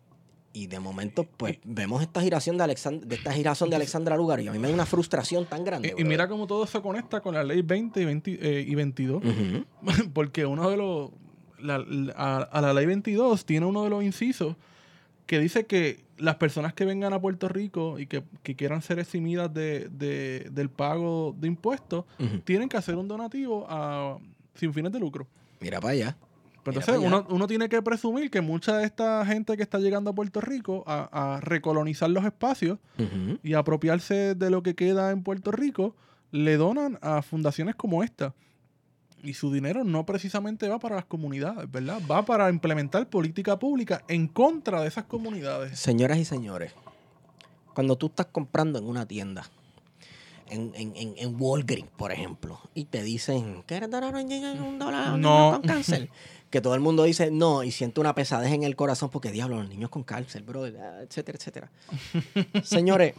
[0.56, 4.40] y de momento, pues, vemos esta giración de, Alexand- de esta giración de Alexandra Lugar
[4.40, 5.94] y a mí me da una frustración tan grande.
[5.98, 9.24] Y, mira cómo todo se conecta con la ley 20 y, 20, eh, y 22.
[9.24, 9.66] Ujú.
[10.14, 11.12] Porque uno de los.
[11.60, 14.56] la- la- a, a la ley 22 tiene uno de los incisos
[15.26, 19.00] que dice que las personas que vengan a Puerto Rico y que, que quieran ser
[19.00, 22.06] eximidas de, de- del pago de impuestos
[22.46, 24.18] tienen que hacer un donativo a,
[24.54, 25.28] sin fines de lucro.
[25.60, 26.18] Mira para allá.
[26.66, 29.78] Pero entonces pa' uno, uno tiene que presumir que mucha de esta gente que está
[29.80, 32.80] llegando a Puerto Rico a, a recolonizar los espacios
[33.44, 35.96] y apropiarse de lo que queda en Puerto Rico,
[36.32, 38.34] le donan a fundaciones como esta.
[39.24, 42.00] Y su dinero no precisamente va para las comunidades, ¿verdad?
[42.10, 45.80] Va para implementar política pública en contra de esas comunidades.
[45.80, 46.74] Señoras y señores,
[47.74, 49.44] cuando tú estás comprando en una tienda,
[50.48, 55.18] en, en, en, en Walgreens, por ejemplo, y te dicen, ¿quieres donar un un dólar
[55.18, 55.54] No.
[55.60, 56.10] con cáncer?
[56.56, 59.58] Que todo el mundo dice no y siente una pesadez en el corazón porque, diablo,
[59.60, 61.70] los niños con cáncer, bro, etcétera, etcétera.
[62.64, 63.14] Señores,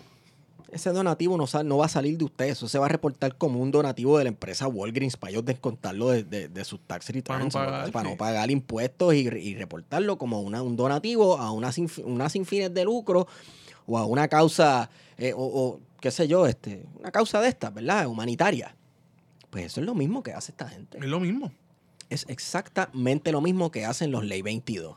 [0.73, 3.37] ese donativo no, sal- no va a salir de usted, eso se va a reportar
[3.37, 7.11] como un donativo de la empresa Walgreens para ellos descontarlo de, de- de sus tax
[7.11, 11.37] returns, Para no pagar, para no pagar impuestos y, y reportarlo como una- un donativo
[11.37, 13.29] a una sin, una sin fines de lucro
[13.87, 17.75] o a una causa, eh, o, o, qué sé yo, este, una causa de estas,
[17.75, 18.07] ¿verdad?
[18.07, 18.75] Humanitaria.
[19.51, 20.97] Pues eso es lo mismo que hace esta gente.
[20.97, 21.53] Es lo mismo.
[22.11, 24.97] Es exactamente lo mismo que hacen los Ley 22.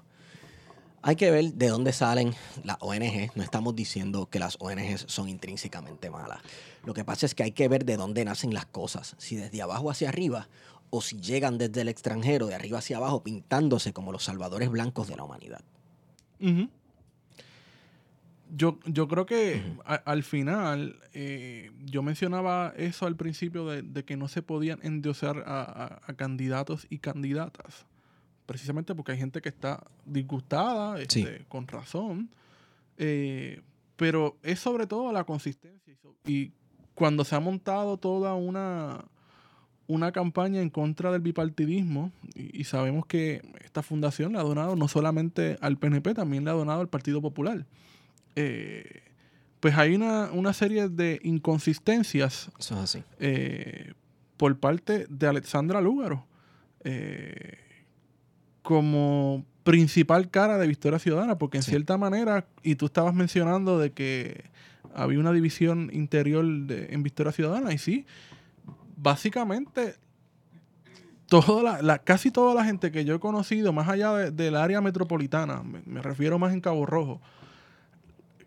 [1.02, 3.32] Hay que ver de dónde salen las ONG.
[3.36, 6.40] No estamos diciendo que las ONG son intrínsecamente malas.
[6.84, 9.16] Lo que pasa es que hay que ver de dónde nacen las cosas.
[9.18, 10.50] Si desde abajo hacia arriba
[10.90, 15.08] o si llegan desde el extranjero, de arriba hacia abajo, pintándose como los salvadores blancos
[15.08, 15.62] de la humanidad.
[18.52, 24.04] Yo, yo creo que a- al final, eh, yo mencionaba eso al principio de, de
[24.04, 27.86] que no se podían endiosar a, a- a candidatos y candidatas.
[28.48, 31.22] Precisamente porque hay gente que está disgustada, Sí.
[31.22, 32.30] este, con razón.
[32.98, 33.62] Eh,
[33.96, 35.80] pero es sobre todo la consistencia.
[36.26, 36.52] y
[36.96, 39.06] cuando se ha montado toda una,
[39.88, 44.76] una campaña en contra del bipartidismo, y, y sabemos que esta fundación le ha donado
[44.76, 47.66] no solamente al PNP, también le ha donado al Partido Popular.
[48.36, 49.04] Eh,
[49.60, 53.04] pues hay una, una serie de inconsistencias Eso es así.
[53.20, 53.94] eh,
[54.38, 56.26] por parte de Alexandra Lúgaro
[56.86, 57.58] eh,
[58.62, 61.72] como principal cara de Victoria Ciudadana, porque en Sí.
[61.72, 64.46] cierta manera, y tú estabas mencionando de que
[64.96, 68.06] había una división interior de- en Victoria Ciudadana, y sí,
[68.96, 69.96] básicamente
[71.28, 74.56] toda la, la- casi toda la gente que yo he conocido, más allá de- del
[74.56, 77.22] área metropolitana, me, me refiero más en Cabo Rojo,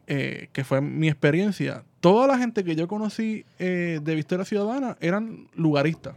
[0.06, 4.96] eh, que fue mi experiencia, toda la gente que yo conocí eh, de Victoria Ciudadana
[5.00, 6.14] eran lugaristas.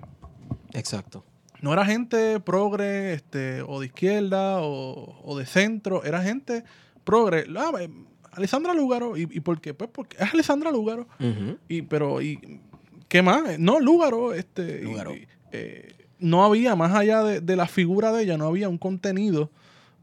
[0.73, 1.23] Exacto.
[1.61, 6.63] No era gente progre este, o de izquierda o, o de centro, era gente
[7.03, 7.45] progre.
[7.57, 7.89] Ah, eh,
[8.31, 9.73] Alessandra Lúgaro, ¿y, y por qué?
[9.73, 11.07] Pues porque es Alessandra Lúgaro.
[11.19, 11.57] Ujú.
[11.69, 12.59] Y, pero, ¿y
[13.07, 13.57] qué más?
[13.59, 14.83] No, Lúgaro, este.
[14.83, 18.77] y, eh, no había, más allá de, de la figura de ella, no había un
[18.77, 19.51] contenido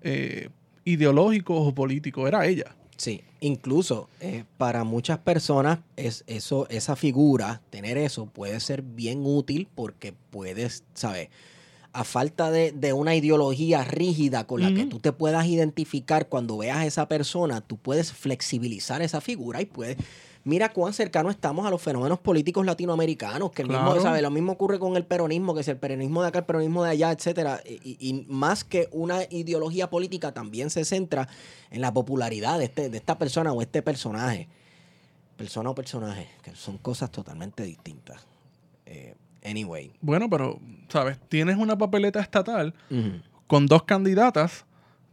[0.03, 0.49] eh,
[0.85, 2.75] ideológico o político, era ella.
[3.03, 9.23] Sí, incluso eh, para muchas personas es eso, esa figura, tener eso puede ser bien
[9.27, 11.29] útil porque puedes, ¿sabes?
[11.93, 16.59] A falta de, de una ideología rígida con la que tú te puedas identificar cuando
[16.59, 19.97] veas a esa persona, tú puedes flexibilizar esa figura y puedes...
[20.45, 23.95] Mira cuán cercano estamos a los fenómenos políticos latinoamericanos, que el mismo.
[23.95, 26.91] Lo mismo ocurre con el peronismo, que es el peronismo de acá, el peronismo de
[26.91, 27.61] allá, etcétera.
[27.65, 31.29] Y, y más que una ideología política, también se centra
[31.71, 34.49] en la popularidad de, este, de esta persona o este personaje.
[35.37, 38.27] Persona o personaje, que son cosas totalmente distintas.
[38.87, 39.93] Eh, anyway.
[40.01, 41.19] Bueno, pero, ¿sabes?
[41.29, 42.75] Tienes una papeleta estatal
[43.47, 44.65] con dos candidatas,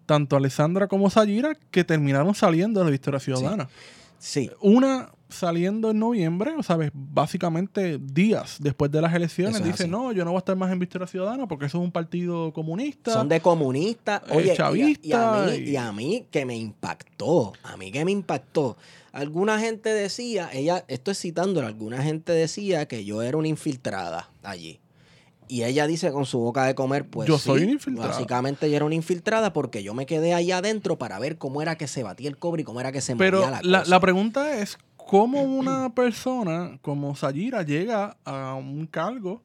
[0.08, 3.70] tanto Alessandra como Sayira, que terminaron saliendo de la Victoria Ciudadana.
[4.18, 9.84] Sí, Una saliendo en noviembre, o sabes, básicamente días después de las elecciones, es dice,
[9.84, 9.92] así.
[9.92, 12.52] no, yo no voy a estar más en Victoria Ciudadana porque eso es un partido
[12.52, 13.14] comunista.
[13.14, 14.22] son de comunistas.
[14.30, 17.54] eh, Oye, y a- y, a, chavista mí, y- y a mí que me impactó,
[17.64, 18.76] a mí que me impactó.
[19.12, 24.30] Alguna gente decía, ella, esto es citándolo, alguna gente decía que yo era una infiltrada
[24.44, 24.80] allí.
[25.48, 28.10] Y ella dice con su boca de comer, pues Yo sí, soy una infiltrada.
[28.12, 31.76] Básicamente yo era una infiltrada porque yo me quedé allá adentro para ver cómo era
[31.76, 33.90] que se batía el cobre y cómo era que se Pero movía la, la, cosa.
[33.90, 34.78] la pregunta es,
[35.10, 39.42] ¿cómo una persona como Sayira llega a un cargo,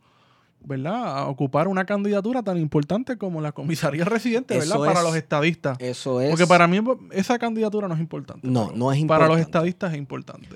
[0.65, 1.19] ¿verdad?
[1.19, 4.77] A ocupar una candidatura tan importante como la comisaría residente, ¿verdad?
[4.77, 5.77] Eso Para es- los estadistas.
[5.81, 6.31] Eso es...
[6.31, 6.81] Porque para mí
[7.13, 8.47] esa candidatura no es importante.
[8.49, 9.41] No, no es Para los importante.
[9.43, 10.49] estadistas es importante.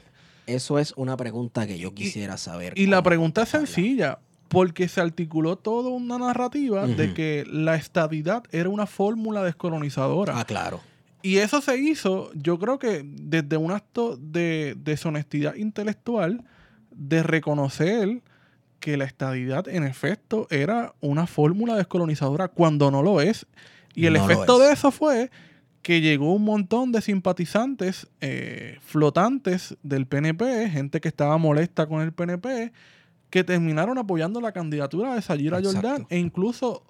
[0.47, 2.73] Eso es una pregunta que yo quisiera saber.
[2.79, 4.19] Y la pregunta es sencilla,
[4.49, 10.39] porque se articuló toda una narrativa de que la estadidad era una fórmula descolonizadora.
[10.41, 10.81] Ah, claro.
[11.23, 16.45] Y eso se hizo, yo creo que desde un acto de deshonestidad intelectual,
[16.91, 18.23] de reconocer
[18.81, 23.47] que la estadidad en efecto era una fórmula descolonizadora cuando no lo es.
[23.95, 24.69] Y el No efecto es.
[24.69, 25.31] de eso fue
[25.83, 32.03] que llegó un montón de simpatizantes eh, flotantes del PNP, gente que estaba molesta con
[32.03, 32.73] el PNP,
[33.31, 35.61] que terminaron apoyando la candidatura de Sayira.
[35.63, 36.85] Jordan e incluso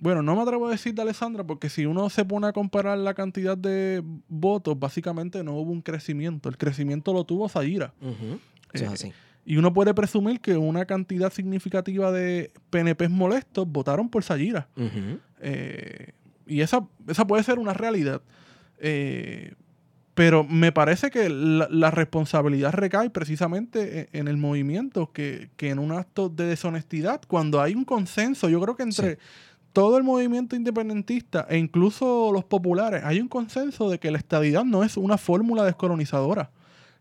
[0.00, 2.98] bueno, no me atrevo a decir de Alessandra porque si uno se pone a comparar
[2.98, 6.48] la cantidad de votos, básicamente no hubo un crecimiento.
[6.48, 7.48] El crecimiento lo tuvo
[8.72, 9.12] es Eh, así.
[9.46, 14.68] Y uno puede presumir que una cantidad significativa de PNPs molestos votaron por.
[14.76, 15.18] Ujú.
[15.40, 16.12] Eh,
[16.46, 18.22] y esa, esa puede ser una realidad.
[18.78, 19.54] Eh,
[20.14, 25.70] pero me parece que la, la responsabilidad recae precisamente e- en el movimiento que, que
[25.70, 29.18] en un acto de deshonestidad, cuando hay un consenso, yo creo que entre Sí.
[29.74, 34.64] Todo el movimiento independentista e incluso los populares, hay un consenso de que la estadidad
[34.64, 36.50] no es una fórmula descolonizadora,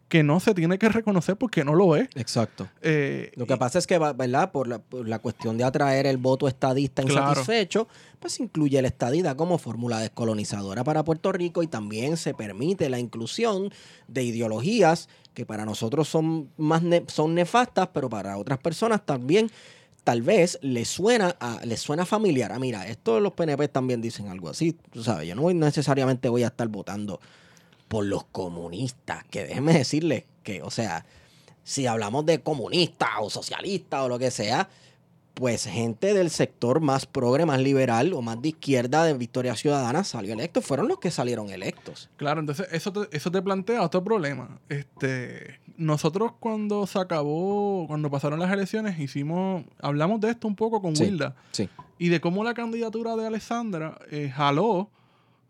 [0.09, 2.09] que no se tiene que reconocer porque no lo es.
[2.15, 2.67] Exacto.
[2.81, 4.51] Eh, Lo que pasa es que, va- ¿verdad?
[4.51, 7.29] Por la, por la cuestión de atraer el voto estadista Claro.
[7.29, 7.87] insatisfecho,
[8.19, 12.99] pues incluye la estadidad como fórmula descolonizadora para Puerto Rico y también se permite la
[12.99, 13.71] inclusión
[14.07, 19.49] de ideologías que para nosotros son más ne- son nefastas, pero para otras personas también
[20.03, 22.51] tal vez les suena a, les suena familiar.
[22.51, 26.43] Ah, mira, esto los PNP también dicen algo así, tú sabes, yo no necesariamente voy
[26.43, 27.19] a estar votando
[27.87, 31.05] por los comunistas, que déjenme decirles que, o sea,
[31.63, 34.69] si hablamos de comunistas o socialistas o lo que sea,
[35.33, 40.03] pues gente del sector más progre, más liberal o más de izquierda de Victoria Ciudadana
[40.03, 42.09] salió electo, fueron los que salieron electos.
[42.17, 44.59] Claro, entonces eso te, eso te plantea otro problema.
[44.69, 50.81] Este, nosotros cuando se acabó, cuando pasaron las elecciones, hicimos, hablamos de esto un poco
[50.81, 51.05] con Sí.
[51.05, 51.67] Wilda Sí.
[51.97, 54.91] y de cómo la candidatura de Alessandra eh, jaló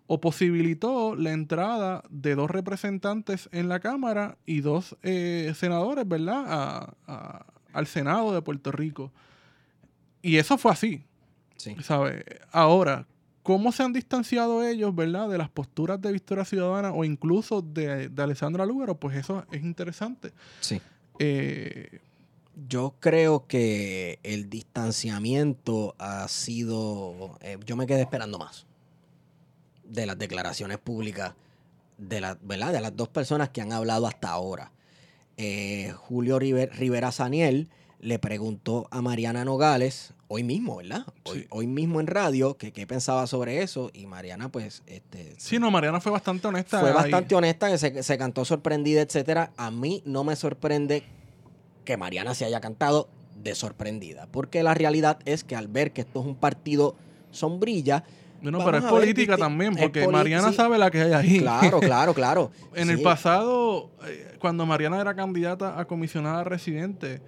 [0.07, 6.43] o posibilitó la entrada de dos representantes en la Cámara y dos eh, senadores, ¿verdad?
[6.47, 9.11] A- a- al Senado de Puerto Rico.
[10.23, 11.03] Y eso fue así.
[11.57, 11.75] Sí.
[11.83, 12.25] ¿sabe?
[12.51, 13.05] Ahora,
[13.43, 18.09] ¿cómo se han distanciado ellos, verdad, de las posturas de Victoria Ciudadana o incluso de,
[18.09, 18.95] de Alessandra Lúgaro?
[18.99, 20.31] Pues eso es interesante.
[20.61, 20.81] Sí.
[21.19, 21.99] Eh,
[22.67, 27.37] Yo creo que el distanciamiento ha sido.
[27.41, 28.65] eh, yo me quedé esperando más
[29.83, 31.33] de las declaraciones públicas
[31.97, 32.71] de, la, ¿verdad?
[32.73, 34.71] de las dos personas que han hablado hasta ahora.
[35.37, 37.69] Eh, Julio River- Rivera Saniel
[38.03, 41.05] le preguntó a Mariana Nogales, hoy mismo, ¿verdad?
[41.23, 41.47] Hoy, Sí.
[41.49, 43.91] hoy mismo en radio, que qué pensaba sobre eso.
[43.93, 46.79] Y Mariana, pues, este, Sí, no, Mariana fue bastante honesta.
[46.79, 46.95] fue ahí.
[46.95, 49.51] bastante honesta, que se, se cantó sorprendida, etcétera.
[49.57, 51.03] A mí no me sorprende
[51.85, 53.07] que Mariana se haya cantado
[53.41, 56.95] de sorprendida, porque la realidad es que al ver que esto es un partido
[57.31, 58.03] sombrilla,
[58.41, 60.55] Bueno, vamos pero es política también, porque Mariana sí.
[60.55, 61.39] sabe la que hay ahí.
[61.39, 62.51] claro, claro, claro.
[62.75, 67.21] En el pasado, eh, cuando Mariana era candidata a comisionada residente,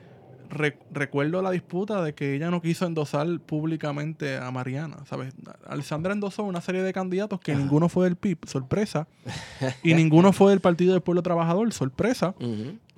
[0.50, 5.34] re- recuerdo la disputa de que ella no quiso endosar públicamente a Mariana, ¿sabes?
[5.68, 7.62] Alessandra endosó una serie de candidatos que Ajá.
[7.62, 9.08] ninguno fue del PIB, sorpresa,
[9.84, 12.36] y ninguno fue del Partido del Pueblo Trabajador, sorpresa.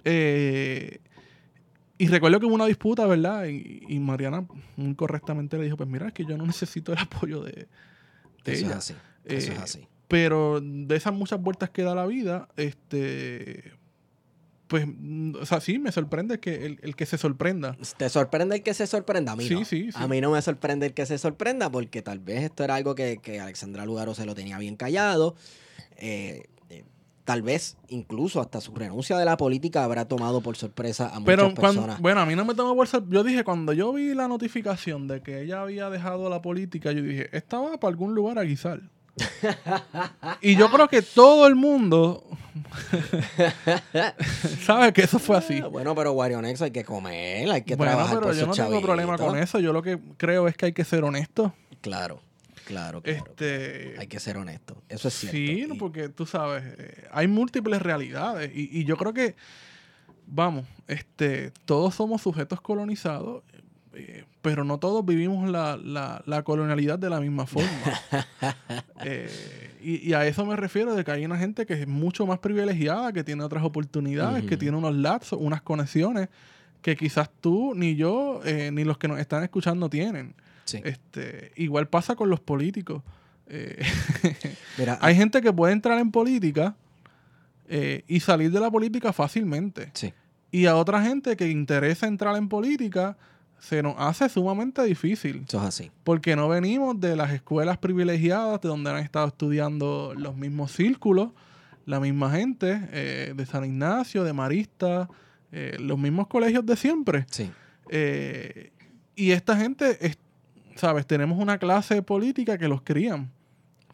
[0.05, 0.99] Eh,
[1.97, 3.45] y recuerdo que hubo una disputa, ¿verdad?
[3.47, 6.99] Y, y Mariana muy correctamente le dijo, pues mira, es que yo no necesito el
[6.99, 7.67] apoyo de,
[8.43, 8.77] de Eso es ella.
[8.77, 8.93] así.
[9.25, 9.88] Eso es Eh, así.
[10.07, 13.73] Pero de esas muchas vueltas que da la vida, este,
[14.67, 17.77] pues, mm, o sea, sí, me sorprende que el, el que se sorprenda.
[17.97, 19.32] ¿Te sorprende el que se sorprenda?
[19.32, 19.65] A mí Sí, no.
[19.65, 19.97] sí, sí.
[19.97, 22.93] A mí no me sorprende el que se sorprenda porque tal vez esto era algo
[22.95, 25.36] que, que Alexandra Lugaro se lo tenía bien callado.
[25.97, 26.84] Eh, eh,
[27.23, 31.25] tal vez incluso hasta su renuncia de la política habrá tomado por sorpresa a muchas
[31.25, 32.01] Pero cuando, personas.
[32.01, 35.08] bueno, a mí no me tomó por sor- Yo dije, cuando yo vi la notificación
[35.08, 38.43] de que ella había dejado la política, yo dije, esta va para algún lugar a
[38.43, 38.82] guisar.
[40.41, 42.23] Y yo creo que todo el mundo
[44.65, 45.60] sabe que eso fue así.
[45.63, 48.53] Ah, Bueno, pero Guarionex hay que comer, hay que Bueno, trabajar pero por yo no
[48.53, 49.60] tengo problema con eso.
[49.60, 51.53] Yo lo que creo es que hay que ser honesto.
[51.82, 52.21] Claro,
[52.65, 53.23] claro, claro.
[53.27, 54.82] Este, Hay que ser honesto.
[54.89, 55.38] Eso es cierto.
[55.38, 59.36] Sí, Y- porque tú sabes, eh, hay múltiples realidades y, y yo creo que,
[60.25, 63.43] vamos, este, todos somos sujetos colonizados,
[63.97, 67.69] eh, pero no todos vivimos la, la- la colonialidad de la misma forma.
[69.03, 69.29] Eh,
[69.81, 72.39] y, y a eso me refiero de que hay una gente que es mucho más
[72.39, 76.29] privilegiada, que tiene otras oportunidades, que tiene unos lazos, unas conexiones
[76.81, 80.33] que quizás tú, ni yo, eh, ni los que nos están escuchando tienen.
[80.65, 80.81] Sí.
[80.83, 83.03] Este, igual pasa con los políticos.
[84.77, 86.75] Mira, hay gente que puede entrar en política
[88.07, 89.91] y salir de la política fácilmente.
[89.93, 90.13] sí.
[90.49, 93.17] Y a otra gente que interesa entrar en política
[93.60, 95.43] se nos hace sumamente difícil.
[95.48, 95.91] Eso es así.
[96.04, 101.30] Porque no venimos de las escuelas privilegiadas de donde han estado estudiando los mismos círculos,
[101.86, 105.10] la misma gente, eh, de San Ignacio, de Marista,
[105.52, 107.26] eh, los mismos colegios de siempre.
[107.32, 107.50] Sí.
[107.89, 108.72] Eh,
[109.15, 110.17] y esta gente, es-
[110.76, 111.08] ¿sabes?
[111.08, 113.32] Tenemos una clase política que los crían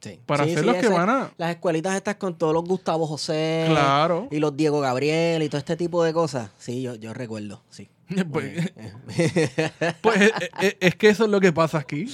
[0.01, 0.19] sí.
[0.25, 1.31] para Sí, ser sí, los que van a...
[1.37, 3.65] Las escuelitas estas con todos los Gustavo José.
[3.69, 4.27] Claro.
[4.31, 6.49] Y los Diego Gabriel y todo este tipo de cosas.
[6.57, 7.87] Sí, yo, yo recuerdo, sí.
[8.31, 8.73] Pues,
[10.01, 12.07] pues, eh, eh, es que eso es lo que pasa aquí.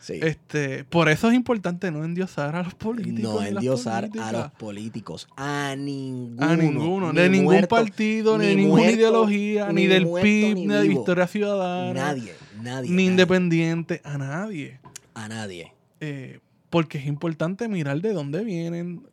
[0.00, 0.18] sí.
[0.22, 3.22] Este, por eso es importante no endiosar a los políticos.
[3.22, 5.26] no endiosar a los políticos.
[5.36, 6.46] A ninguno.
[6.46, 9.86] A ninguno, Ni de ningún muerto, partido, ni de ni ninguna muerto, ideología, ni, ni
[9.88, 10.88] del muerto, PIB, ni ni de.
[10.88, 12.90] Victoria Ciudadana, Nadie, nadie.
[12.90, 13.06] ni nadie.
[13.06, 14.78] independiente, a nadie.
[15.14, 15.72] A nadie.
[16.00, 16.40] Eh,
[16.74, 19.06] porque es importante mirar de dónde vienen,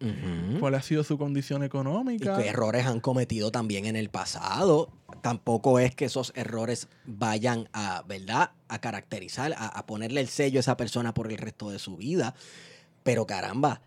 [0.59, 2.37] cuál ha sido su condición Y económica.
[2.37, 4.89] qué errores han cometido también en el pasado.
[5.21, 8.49] Tampoco es que esos errores vayan a, ¿verdad?
[8.67, 11.97] A caracterizar, a, a ponerle el sello a esa persona por el resto de su
[11.97, 12.33] vida.
[13.03, 13.81] Pero caramba,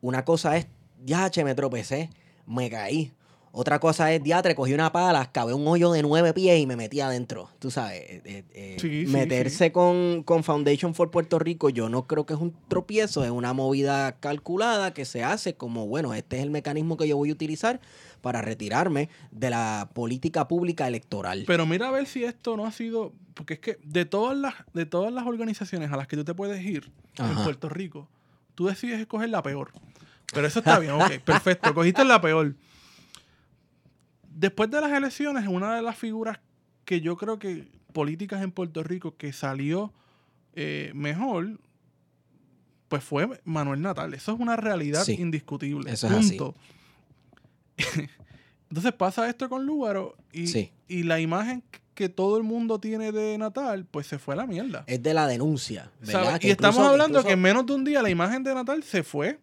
[0.00, 0.66] una cosa es,
[1.04, 2.10] ya, che, me tropecé,
[2.44, 3.12] me caí.
[3.58, 6.76] Otra cosa es, diatre, cogí una pala, cavé un hoyo de nueve pies y me
[6.76, 7.48] metí adentro.
[7.58, 11.88] Tú sabes, eh, eh, eh, Sí, sí, meterse Con, con Foundation for Puerto Rico, yo
[11.88, 16.12] no creo que es un tropiezo, es una movida calculada que se hace como, bueno,
[16.12, 17.80] este es el mecanismo que yo voy a utilizar
[18.20, 21.44] para retirarme de la política pública electoral.
[21.46, 23.14] Pero mira a ver si esto no ha sido.
[23.32, 26.34] Porque es que de todas las, de todas las organizaciones a las que tú te
[26.34, 27.34] puedes ir en.
[27.36, 28.06] Puerto Rico,
[28.54, 29.72] tú decides escoger la peor.
[30.34, 31.72] Pero eso está bien, ok, perfecto.
[31.72, 32.54] Cogiste la peor.
[34.38, 36.38] Después de las elecciones, una de las figuras
[36.84, 39.92] que yo creo que políticas en Puerto Rico que salió
[40.54, 41.58] eh, mejor,
[42.88, 44.12] pues fue Manuel Natal.
[44.14, 45.90] Eso es una realidad Sí, indiscutible.
[45.90, 46.38] eso es así.
[48.70, 50.72] Entonces pasa esto con Lúgaro y, Sí.
[50.88, 51.62] y la imagen
[51.94, 54.84] que todo el mundo tiene de Natal, pues se fue a la mierda.
[54.86, 56.38] es de la denuncia, ¿verdad?
[56.42, 59.02] Y estamos hablando incluso que en menos de un día la imagen de Natal se
[59.02, 59.38] fue.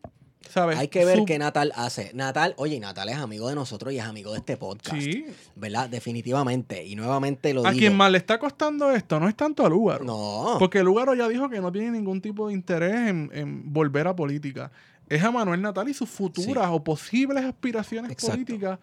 [0.49, 0.77] ¿Sabes?
[0.77, 2.11] Hay que ver Su- qué Natal hace.
[2.13, 5.01] Natal, oye, Natal es amigo de nosotros y es amigo de este podcast.
[5.01, 5.25] Sí.
[5.55, 5.89] ¿Verdad?
[5.89, 6.85] Definitivamente.
[6.85, 7.79] Y nuevamente lo A digo.
[7.79, 10.03] quien más le está costando esto no es tanto a Lúgaro.
[10.03, 10.55] No.
[10.59, 14.15] Porque Lúgaro ya dijo que no tiene ningún tipo de interés en, en volver a
[14.15, 14.71] política.
[15.09, 18.33] Es a Manuel Natal y sus futuras o posibles aspiraciones Exacto.
[18.35, 18.79] políticas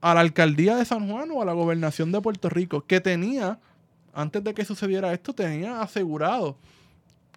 [0.00, 3.60] a la alcaldía de San Juan o a la gobernación de Puerto Rico, que tenía,
[4.12, 6.56] antes de que sucediera esto, tenía asegurado.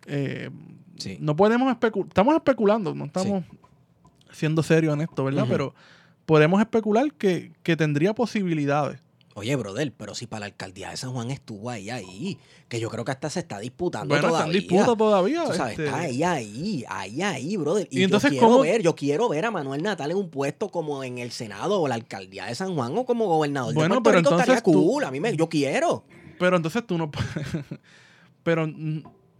[0.05, 0.49] Eh,
[0.97, 1.17] Sí.
[1.19, 3.43] No podemos especular, estamos especulando, no estamos
[4.31, 5.45] siendo serios en esto, ¿verdad?
[5.49, 5.75] Pero
[6.25, 9.01] podemos especular que, que tendría posibilidades.
[9.33, 12.37] Oye, brother, pero si para la alcaldía de San Juan estuvo ahí, ahí,
[12.69, 14.61] que yo creo que hasta se está disputando Bueno, está en todavía.
[14.61, 15.43] disputa todavía.
[15.43, 17.89] Tú sabes, este, está ahí, ahí, ahí, ahí, brother.
[17.91, 20.29] Y, Y entonces, yo quiero ¿cómo- ver, yo quiero ver a Manuel Natal en un
[20.29, 23.95] puesto como en el Senado o la alcaldía de San Juan o como gobernador Bueno,
[23.95, 25.03] de Puerto pero Rico estaría entonces tú- cool.
[25.03, 26.05] A mí me, yo quiero.
[26.39, 27.11] Pero entonces tú no.
[28.43, 28.67] Pero,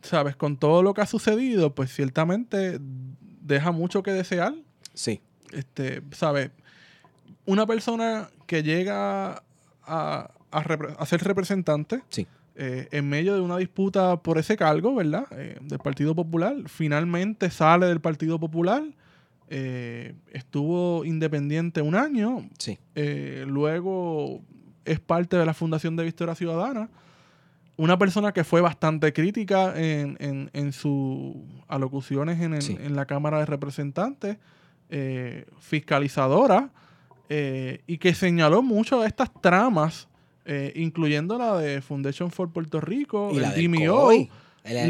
[0.05, 0.35] ¿sabes?
[0.35, 2.79] Con todo lo que ha sucedido, pues ciertamente
[3.41, 4.53] deja mucho que desear.
[4.93, 5.21] Sí.
[5.51, 6.51] Este, ¿sabes?
[7.45, 9.43] Una persona que llega
[9.83, 12.25] a, a repre- a ser representante Sí.
[12.55, 15.25] eh, en medio de una disputa por ese cargo, ¿verdad?
[15.31, 18.83] Eh, del Partido Popular, finalmente sale del Partido Popular,
[19.49, 22.79] eh, estuvo independiente un año, Sí.
[23.45, 24.41] luego
[24.85, 26.89] es parte de la Fundación de Victoria Ciudadana.
[27.77, 31.35] Una persona que fue bastante crítica en, en, en sus
[31.67, 32.77] alocuciones en, el- Sí.
[32.79, 34.37] en la Cámara de Representantes,
[34.89, 36.69] eh, fiscalizadora,
[37.29, 40.07] eh, y que señaló mucho de estas tramas,
[40.45, 44.11] eh, incluyendo la de Foundation for Puerto Rico, Y la el del DMO.
[44.11, 44.29] El-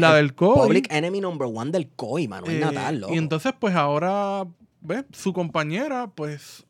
[0.00, 0.66] la el del COI.
[0.68, 3.14] Public Enemy Number One del COI, Manuel Natal, loco.
[3.14, 4.46] Y entonces, pues ahora,
[4.80, 5.04] ¿ves?
[5.12, 6.64] Su compañera, pues,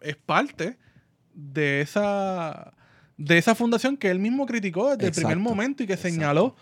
[0.00, 0.76] es parte
[1.34, 2.74] de esa,
[3.16, 6.54] de esa fundación que él mismo criticó desde el primer momento y que señaló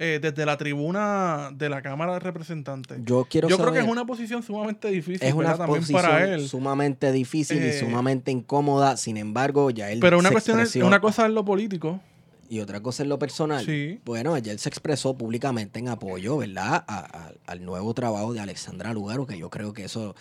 [0.00, 2.98] eh, desde la tribuna de la Cámara de Representantes.
[3.04, 6.24] Yo quiero Yo creo que es una posición sumamente difícil es una también posición para
[6.34, 6.48] él.
[6.48, 8.96] sumamente difícil Eh, y sumamente incómoda.
[8.96, 12.00] Sin embargo, ya él Pero una se cuestión es, una cosa es lo político.
[12.48, 13.64] y otra cosa es lo personal.
[13.66, 14.00] Sí.
[14.04, 16.84] Bueno, ayer se expresó públicamente en apoyo, ¿verdad?
[16.86, 20.14] A- a- al nuevo trabajo de Alexandra Lugaro, que yo creo que eso,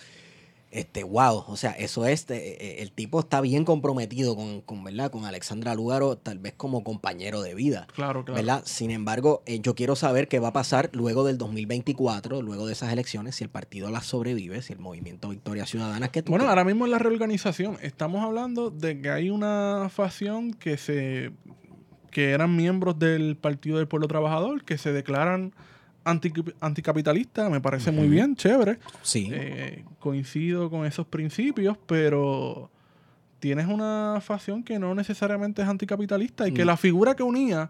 [0.69, 5.09] este, wow, o sea, eso es, eh, el tipo está bien comprometido con, con, ¿verdad?
[5.11, 7.87] Con Alexandra Lugaro, tal vez como compañero de vida.
[7.95, 8.35] Claro, claro.
[8.41, 8.63] ¿verdad?
[8.65, 12.73] Sin embargo, eh, yo quiero saber qué va a pasar luego del 2024, luego de
[12.73, 16.49] esas elecciones, si el partido las sobrevive, si el movimiento Victoria Ciudadana, que Bueno, crees?
[16.49, 21.31] ahora mismo en la reorganización estamos hablando de que hay una facción que se
[22.11, 25.53] que eran miembros del Partido del Pueblo Trabajador que se declaran
[26.09, 28.79] anti, anticapitalistas, me parece muy bien, chévere.
[29.01, 32.69] Sí, Eh, coincido con esos principios, pero
[33.39, 36.67] tienes una facción que no necesariamente es anticapitalista y que Mm.
[36.67, 37.69] la figura que unía,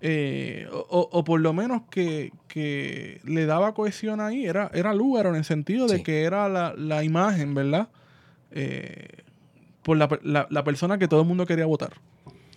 [0.00, 5.36] eh, o, por lo menos que, que le daba cohesión ahí, era, era Lúgaro en
[5.36, 6.02] el sentido de Sí.
[6.02, 7.88] que era la, la imagen, ¿verdad?
[8.52, 9.08] Eh,
[9.82, 11.94] por la, la- la persona que todo el mundo quería votar.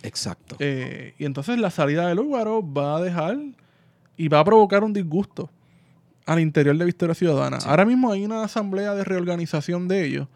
[0.04, 0.56] exacto.
[0.58, 3.38] Eh, y entonces la salida de Lúgaro va a dejar
[4.16, 5.50] y va a provocar un disgusto
[6.26, 7.60] al interior de Victoria Ciudadana.
[7.60, 7.68] Sí.
[7.68, 10.28] Ahora mismo hay una asamblea de reorganización de ellos,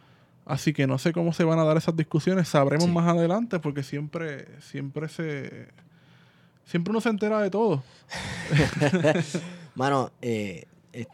[0.44, 2.92] así que no sé cómo se van a dar esas discusiones, sabremos Sí.
[2.92, 5.68] más adelante porque siempre, siempre se...
[6.64, 7.84] Siempre uno se entera de todo.
[9.76, 11.06] Mano, eh, eh,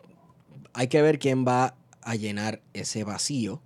[0.73, 3.61] hay que ver quién va a llenar ese vacío,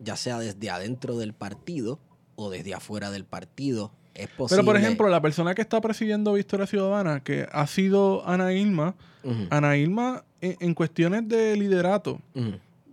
[0.00, 2.00] ya sea desde adentro del partido
[2.34, 3.92] o desde afuera del partido.
[4.18, 4.62] Es posible.
[4.62, 8.94] Pero, por ejemplo, la persona que está presidiendo Victoria Ciudadana, que ha sido Ana Ilma,
[9.24, 12.20] Ujú, Ana Ilma en, en cuestiones de liderato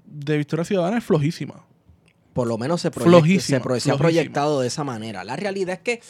[0.06, 1.66] de Victoria Ciudadana es flojísima.
[2.34, 5.24] Por lo menos se, proyecta- Flojísima, se, pro- se ha proyectado de esa manera.
[5.24, 6.02] La realidad es que,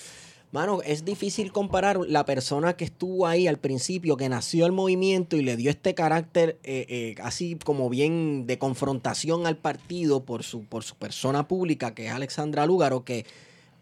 [0.52, 5.36] mano, es difícil comparar la persona que estuvo ahí al principio, que nació el movimiento
[5.38, 10.44] y le dio este carácter eh, eh, así como bien de confrontación al partido por
[10.44, 13.26] su, por su persona pública, que es Alexandra Lúgaro, que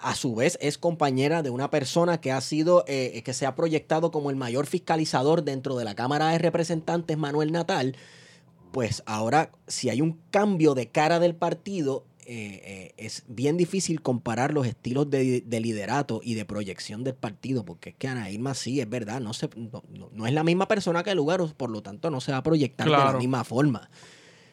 [0.04, 3.56] a su vez es compañera de una persona que ha sido, eh, que se ha
[3.56, 7.95] proyectado como el mayor fiscalizador dentro de la Cámara de Representantes, Manuel Natal,
[8.72, 14.01] pues ahora si hay un cambio de cara del partido, eh, eh, es bien difícil
[14.01, 18.32] comparar los estilos de, de liderato y de proyección del partido, porque es que Ana
[18.32, 21.84] Irma sí, es verdad, no, se, no, es la misma persona que Lugaros, por lo
[21.84, 23.89] tanto no se va a proyectar de la misma forma.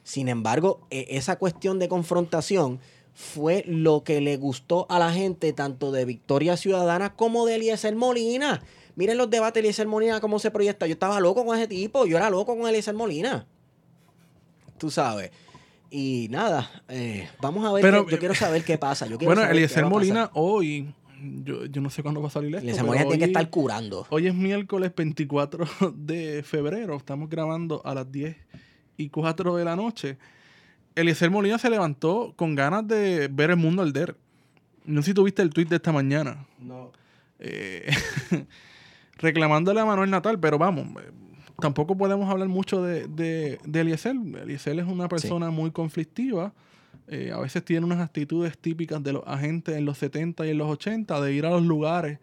[0.03, 2.81] Sin embargo, eh, esa cuestión de confrontación
[3.21, 7.95] fue lo que le gustó a la gente tanto de Victoria Ciudadana como de Eliezer
[7.95, 8.63] Molina.
[8.97, 10.87] Miren los debates de Eliezer Molina cómo se proyecta.
[10.87, 13.47] Yo estaba loco con ese tipo, yo era loco con Eliezer Molina.
[14.79, 15.31] Tú sabes.
[15.91, 17.83] Y nada, eh, vamos a ver.
[17.83, 19.07] Pero, qué- yo quiero saber qué pasa.
[19.07, 19.85] Yo Bueno, Eliezer.
[19.85, 20.95] Molina hoy,
[21.45, 22.63] yo, yo no sé cuándo va a salir esto.
[22.63, 24.07] Eliezer pero Molina tiene que hoy- estar curando.
[24.09, 26.97] Hoy es miércoles 24 de febrero.
[26.97, 28.37] Estamos grabando a las 10
[28.97, 30.17] y 4 de la noche.
[31.01, 34.17] Eliezer Molina se levantó con ganas de ver el mundo arder.
[34.85, 36.47] No sé si tuviste el tweet de esta mañana.
[36.59, 36.93] No.
[37.39, 37.91] eh,
[39.19, 41.11] reclamándole a Manuel Natal, pero vamos, eh,
[41.61, 44.17] tampoco podemos hablar mucho de, de, de Eliezer.
[44.43, 46.53] Eliezer es una persona muy conflictiva.
[47.09, 50.59] eh, a veces tiene unas actitudes típicas de los agentes en los 70 y en
[50.59, 52.19] los 80 de ir a los lugares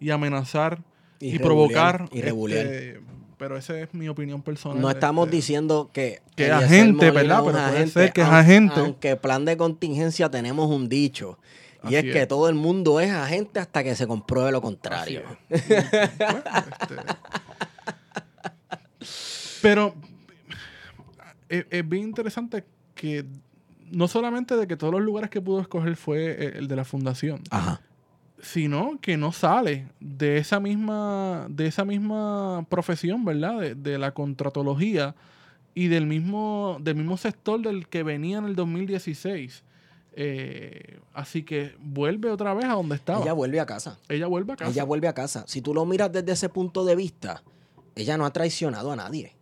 [0.00, 0.82] y amenazar
[1.20, 2.08] y, provocar.
[2.12, 3.00] Y este,
[3.40, 4.82] pero esa es mi opinión personal.
[4.82, 6.20] No estamos este, diciendo que.
[6.36, 7.38] que Eliezer agente, ¿verdad?
[7.38, 8.80] es Pero puede agente, ser que es agente.
[8.80, 11.38] Aunque plan de contingencia tenemos un dicho
[11.88, 15.22] Y es, que todo el mundo es agente hasta que se compruebe lo contrario.
[15.48, 15.64] Es.
[16.18, 16.42] Bueno,
[16.82, 16.94] este,
[19.62, 19.94] Pero
[21.48, 22.62] es, es bien interesante
[22.94, 23.24] que
[23.90, 27.42] no solamente de que todos los lugares que pudo escoger fue el de la fundación,
[27.50, 27.80] Ajá.
[28.42, 33.60] Sino que no sale de esa misma, de esa misma profesión, ¿verdad?
[33.60, 35.14] De, de la contratología
[35.74, 39.64] y del mismo, del mismo sector del que venía en el 2016.
[40.12, 43.22] Eh, así que vuelve otra vez a donde estaba.
[43.22, 43.98] Ella vuelve a casa.
[44.08, 44.70] Ella vuelve a casa.
[44.70, 45.44] Ella vuelve a casa.
[45.46, 47.42] Si tú lo miras desde ese punto de vista,
[47.94, 49.34] ella no ha traicionado a nadie.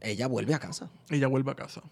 [0.00, 0.90] Ella vuelve a casa.
[1.10, 1.82] Ella vuelve a casa.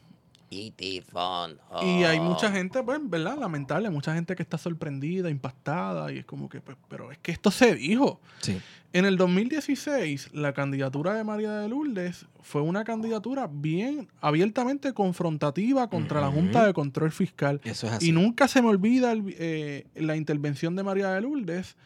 [0.53, 1.03] E.T.
[1.03, 1.59] Fun.
[1.83, 2.25] Y hay Oh.
[2.25, 3.39] mucha gente, pues, ¿verdad?
[3.39, 7.33] Lamentable, mucha gente que está sorprendida, impactada, y es como que, pues, pero es que
[7.33, 8.21] esto se dijo.
[8.41, 8.59] Sí.
[8.95, 15.89] En el 2016, la candidatura de María de Lourdes fue una candidatura bien abiertamente confrontativa
[15.89, 16.27] contra la.
[16.31, 17.61] Junta de Control Fiscal.
[17.65, 18.09] Eso es así.
[18.09, 21.77] Y nunca se me olvida el- eh, la intervención de María de Lourdes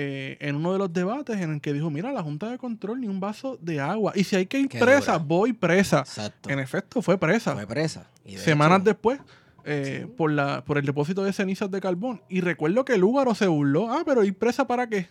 [0.00, 3.00] eh, en uno de los debates en el que dijo, mira, la Junta de Control
[3.00, 4.12] ni un vaso de agua.
[4.14, 5.24] Y si hay que ir Qué presa, dura.
[5.26, 6.00] voy presa.
[6.00, 6.50] Exacto.
[6.50, 7.54] En efecto, fue presa.
[7.54, 8.06] Fue presa.
[8.24, 9.18] Y de Semanas hecho, después,
[9.64, 12.22] eh, por, la, por el depósito de cenizas de carbón.
[12.28, 13.90] Y recuerdo que Lúgaro se burló.
[13.90, 15.08] Ah, pero ¿ir presa para qué?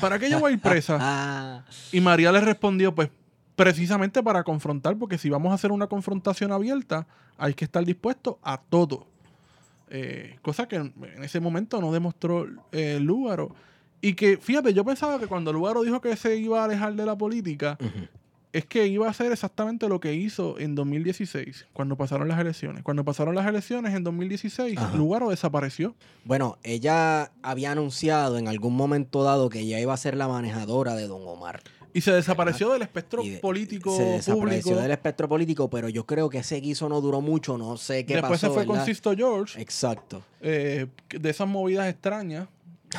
[0.00, 0.98] ¿Para qué yo voy a ir presa?
[1.00, 3.10] Ah, Y María le respondió, pues,
[3.54, 7.06] precisamente para confrontar, porque si vamos a hacer una confrontación abierta,
[7.38, 9.06] hay que estar dispuesto a todo.
[9.88, 13.54] Eh, cosa que en en ese momento no demostró eh, Lúgaro.
[14.06, 17.06] Y que, fíjate, yo pensaba que cuando Lúgaro dijo que se iba a alejar de
[17.06, 17.78] la política,
[18.52, 22.82] es que iba a hacer exactamente lo que hizo en 2016, cuando pasaron las elecciones.
[22.84, 24.96] Cuando pasaron las elecciones en 2016, Ajá.
[24.96, 25.94] Lugaro desapareció.
[26.24, 30.94] Bueno, ella había anunciado en algún momento dado que ella iba a ser la manejadora
[30.94, 31.62] de Don Omar.
[31.96, 34.82] Y se desapareció del espectro de- político se desapareció público.
[34.82, 38.14] del espectro político, pero yo creo que ese guiso no duró mucho, no sé qué
[38.14, 38.48] Después pasó.
[38.48, 38.84] se fue con.
[38.84, 40.22] Sisto George, Exacto.
[40.40, 42.48] eh, de esas movidas extrañas.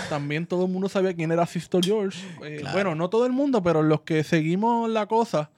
[0.09, 2.19] También todo el mundo sabía quién era Sisto George.
[2.43, 2.73] Eh, Claro.
[2.73, 5.49] Bueno, no todo el mundo, pero los que seguimos la cosa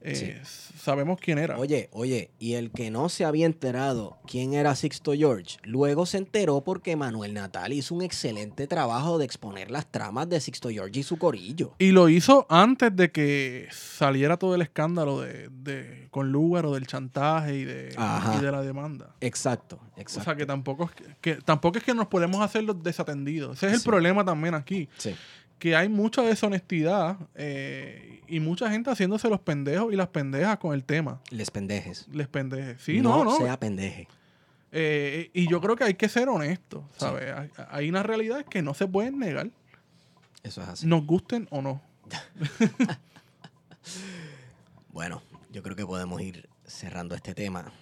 [0.00, 1.58] eh, sabemos quién era.
[1.58, 6.18] Oye, oye, y el que no se había enterado quién era Sixto George, luego se
[6.18, 11.00] enteró porque Manuel Natal hizo un excelente trabajo de exponer las tramas de Sixto George
[11.00, 11.74] y su corillo.
[11.78, 16.86] Y lo hizo antes de que saliera todo el escándalo de, de- con Lúgaro del
[16.86, 17.94] chantaje y de,
[18.38, 19.14] y de la demanda.
[19.20, 20.24] Exacto, O exacto.
[20.24, 23.56] sea que tampoco es que, que- tampoco es que nos podemos hacer los desatendidos.
[23.58, 23.84] Ese es el Sí.
[23.86, 24.88] problema también aquí.
[24.98, 25.14] Sí.
[25.58, 30.74] Que hay mucha deshonestidad eh, y mucha gente haciéndose los pendejos y las pendejas con
[30.74, 31.20] el tema.
[31.30, 32.06] Les pendejes.
[32.12, 32.80] Les pendejes.
[32.82, 33.36] Sí, no, no.
[33.36, 34.08] sea pendeje.
[34.70, 37.34] Eh, y yo creo que hay que ser honestos, ¿sabes?
[37.34, 39.50] Hay, hay unas realidades que no se pueden negar,
[40.42, 40.86] Eso es así.
[40.86, 41.80] nos gusten o no.
[44.90, 47.72] Bueno, yo creo que podemos ir cerrando este tema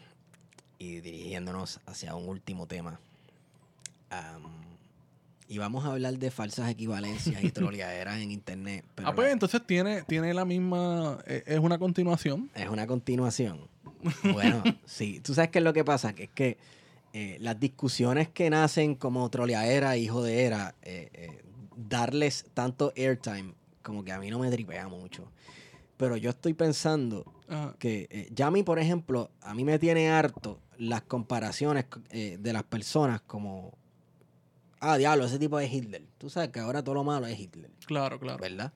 [0.78, 3.00] y dirigiéndonos hacia un último tema.
[4.10, 4.42] Am,
[5.48, 8.84] y vamos a hablar de falsas equivalencias y troleaderas en internet.
[8.94, 12.50] Pero ah, pues la- entonces tiene, tiene la misma, eh, es una continuación.
[12.54, 13.68] es una continuación.
[14.32, 15.20] Bueno, sí.
[15.20, 16.14] ¿Tú sabes qué es lo que pasa?
[16.14, 16.58] Que es que
[17.12, 21.42] eh, las discusiones que nacen como troleadera y jodera, eh, eh,
[21.76, 25.30] darles tanto airtime, como que a mí no me tripea mucho.
[25.96, 27.74] Pero yo estoy pensando Ajá.
[27.78, 32.52] que eh, ya a mí, por ejemplo, a mí me tiene harto las comparaciones de
[32.52, 33.72] las personas como,
[34.80, 36.02] ah, diablo, ese tipo es Hitler.
[36.18, 38.38] Tú sabes que ahora todo lo malo es Hitler, Claro, claro.
[38.40, 38.72] ¿verdad?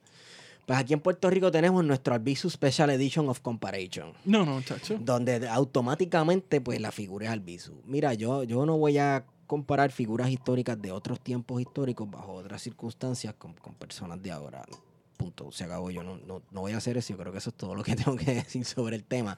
[0.65, 4.97] Pues aquí en Puerto Rico tenemos nuestro Albizu Special Edition of Comparison, No, no, chacho.
[4.99, 7.81] donde de- automáticamente pues la figura es Albizu.
[7.85, 12.61] Mira, yo, yo no voy a comparar figuras históricas de otros tiempos históricos bajo otras
[12.61, 14.61] circunstancias con, con personas de ahora.
[15.17, 15.91] Punto, se acabó.
[15.91, 17.09] Yo no, no, no voy a hacer eso.
[17.13, 19.37] Yo creo que eso es todo lo que tengo que decir sobre el tema.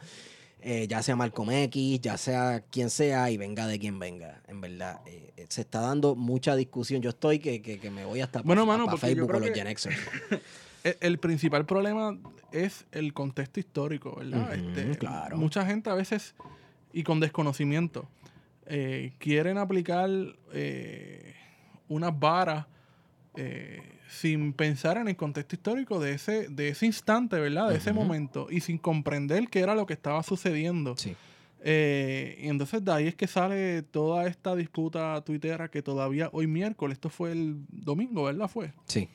[0.66, 4.42] Eh, ya sea Malcolm X, ya sea quien sea y venga de quien venga.
[4.48, 7.02] En verdad, eh, eh, se está dando mucha discusión.
[7.02, 9.50] Yo estoy que, que, que me voy hasta Bueno, pa- mano, pa Facebook con los
[9.52, 9.98] que- Gen Xers.
[11.02, 12.18] El, principal problema
[12.52, 14.54] es el contexto histórico, ¿verdad?
[14.54, 15.38] Este, claro.
[15.38, 16.36] Mucha gente a veces,
[16.92, 18.10] y con desconocimiento,
[18.66, 20.10] eh, quieren aplicar
[20.52, 21.36] eh,
[21.88, 22.66] unas varas
[23.36, 23.82] eh,
[24.20, 27.70] sin pensar en el contexto histórico de ese, de ese instante, ¿verdad?
[27.70, 30.96] De ese momento, y sin comprender qué era lo que estaba sucediendo.
[30.98, 31.16] Sí.
[31.66, 36.46] Eh, y entonces de ahí es que sale toda esta disputa tuitera que todavía hoy
[36.46, 38.48] miércoles, esto fue el domingo, ¿verdad?
[38.50, 38.74] Fue.
[38.86, 39.08] Sí.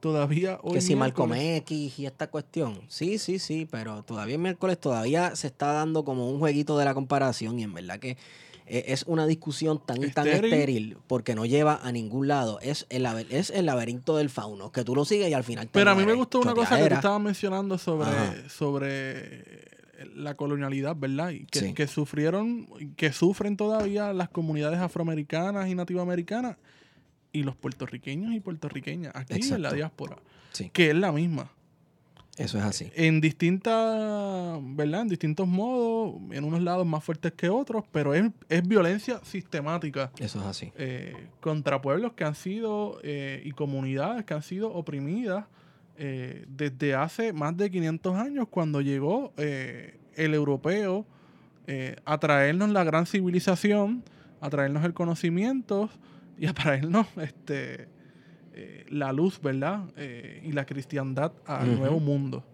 [0.00, 2.80] Todavía hoy que si Malcolm miércoles- X y esta cuestión.
[2.88, 6.84] Sí, sí, sí, pero todavía el miércoles todavía se está dando como un jueguito de
[6.84, 8.18] la comparación y en verdad que
[8.66, 10.52] es una discusión tan y tan Estéril.
[10.52, 12.58] estéril porque no lleva a ningún lado.
[12.60, 15.72] Es el, es el laberinto del fauno, que tú lo sigues y al final te
[15.72, 18.34] Pero a mí me gustó una cosa que tú estabas mencionando sobre, Ajá.
[18.48, 19.68] sobre
[20.14, 21.30] la colonialidad, ¿verdad?
[21.30, 21.72] Y que, Sí.
[21.74, 26.56] que sufrieron, que sufren todavía las comunidades afroamericanas y nativoamericanas
[27.32, 30.16] y los puertorriqueños y puertorriqueñas aquí en la diáspora,
[30.52, 31.50] Sí, que es la misma.
[32.36, 32.90] Eso es así.
[32.96, 35.02] En distintas, ¿verdad?
[35.02, 40.10] En distintos modos, en unos lados más fuertes que otros, pero es, es violencia sistemática
[40.18, 40.72] Eso es así.
[40.76, 45.44] eh, contra pueblos que han sido eh, y comunidades que han sido oprimidas
[45.96, 51.06] eh, desde hace más de 500 años cuando llegó el europeo
[52.04, 54.02] a traernos la gran civilización,
[54.40, 55.88] a traernos el conocimiento
[56.36, 57.88] y a traernos este,
[58.54, 59.84] eh, la luz, ¿verdad?
[59.96, 62.44] Eh, y la cristiandad al nuevo mundo.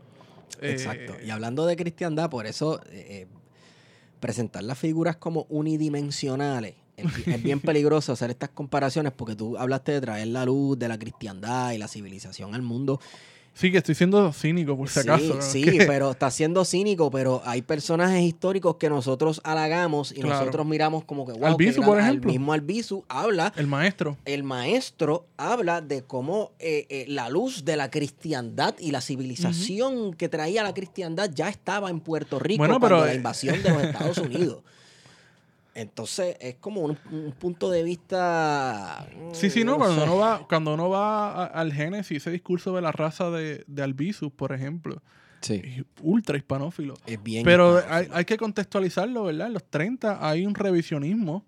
[0.61, 1.15] Eh, Exacto.
[1.25, 3.27] Y hablando de cristiandad, por eso eh, eh,
[4.19, 10.01] presentar las figuras como unidimensionales es bien peligroso hacer estas comparaciones porque tú hablaste de
[10.01, 13.01] traer la luz de la cristiandad y la civilización al mundo.
[13.55, 15.35] Sí, que estoy siendo cínico, por si Sí, acaso.
[15.35, 15.43] ¿no?
[15.43, 20.39] sí, pero está siendo cínico, pero hay personajes históricos que nosotros halagamos y Claro.
[20.41, 22.31] nosotros miramos como que, wow, Albizu, por ejemplo.
[22.31, 24.17] El mismo Albizu habla el maestro.
[24.25, 30.15] el maestro habla de cómo eh, eh, la luz de la cristiandad y la civilización
[30.15, 33.63] que traía la cristiandad ya estaba en Puerto Rico Bueno, cuando pero, la eh, invasión
[33.63, 34.63] de los Estados Unidos.
[35.75, 39.07] Entonces es como un, un punto de vista.
[39.17, 42.75] mm, Sí, sí, no, cuando uno va, cuando uno va a- al Génesis, ese discurso
[42.75, 45.03] de la raza de, de Albizus, por ejemplo,
[45.41, 46.95] Sí, es ultra hispanófilo.
[47.07, 47.45] es bien.
[47.45, 49.47] Pero hay, que contextualizarlo, ¿verdad?
[49.47, 51.45] En los 30 hay un revisionismo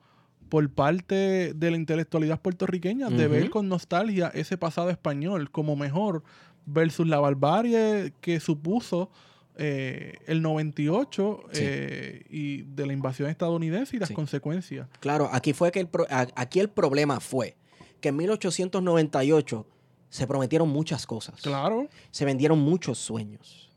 [0.49, 6.23] por parte de la intelectualidad puertorriqueña de ver con nostalgia ese pasado español como mejor
[6.64, 9.11] versus la barbarie que supuso
[9.57, 11.61] eh, el 98 Sí.
[11.63, 14.15] eh, y de la invasión estadounidense y las Sí.
[14.15, 14.89] consecuencias.
[15.01, 17.57] Claro, aquí fue que el pro- aquí el problema fue
[18.01, 19.67] que en 1898
[20.09, 21.41] se prometieron muchas cosas.
[21.41, 21.89] Claro.
[22.11, 23.71] se vendieron muchos sueños.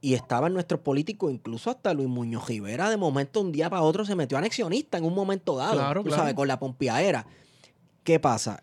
[0.00, 4.04] Y estaban nuestros políticos, incluso hasta Luis Muñoz Rivera, de momento, un día para otro,
[4.04, 5.74] se metió anexionista en un momento dado.
[5.74, 6.22] Claro, tú claro.
[6.22, 7.26] sabes, con la pompeadera.
[8.04, 8.62] ¿Qué pasa?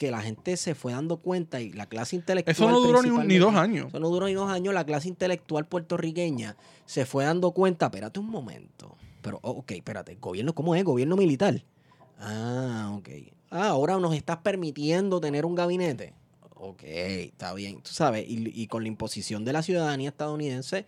[0.00, 2.54] Que la gente se fue dando cuenta y la clase intelectual.
[2.54, 3.88] Eso no duró ni, un- ni dos años.
[3.88, 4.72] Eso no duró ni dos años.
[4.72, 7.86] La clase intelectual puertorriqueña se fue dando cuenta.
[7.86, 8.96] Espérate un momento.
[9.20, 10.16] Pero, oh, ok, espérate.
[10.18, 10.82] ¿Gobierno cómo es?
[10.84, 11.62] ¿Gobierno militar?
[12.18, 13.08] Ah, ok.
[13.50, 16.14] Ah, ahora nos estás permitiendo tener un gabinete.
[16.54, 17.82] Ok, está bien.
[17.82, 20.86] Tú sabes, y, y con la imposición de la ciudadanía estadounidense,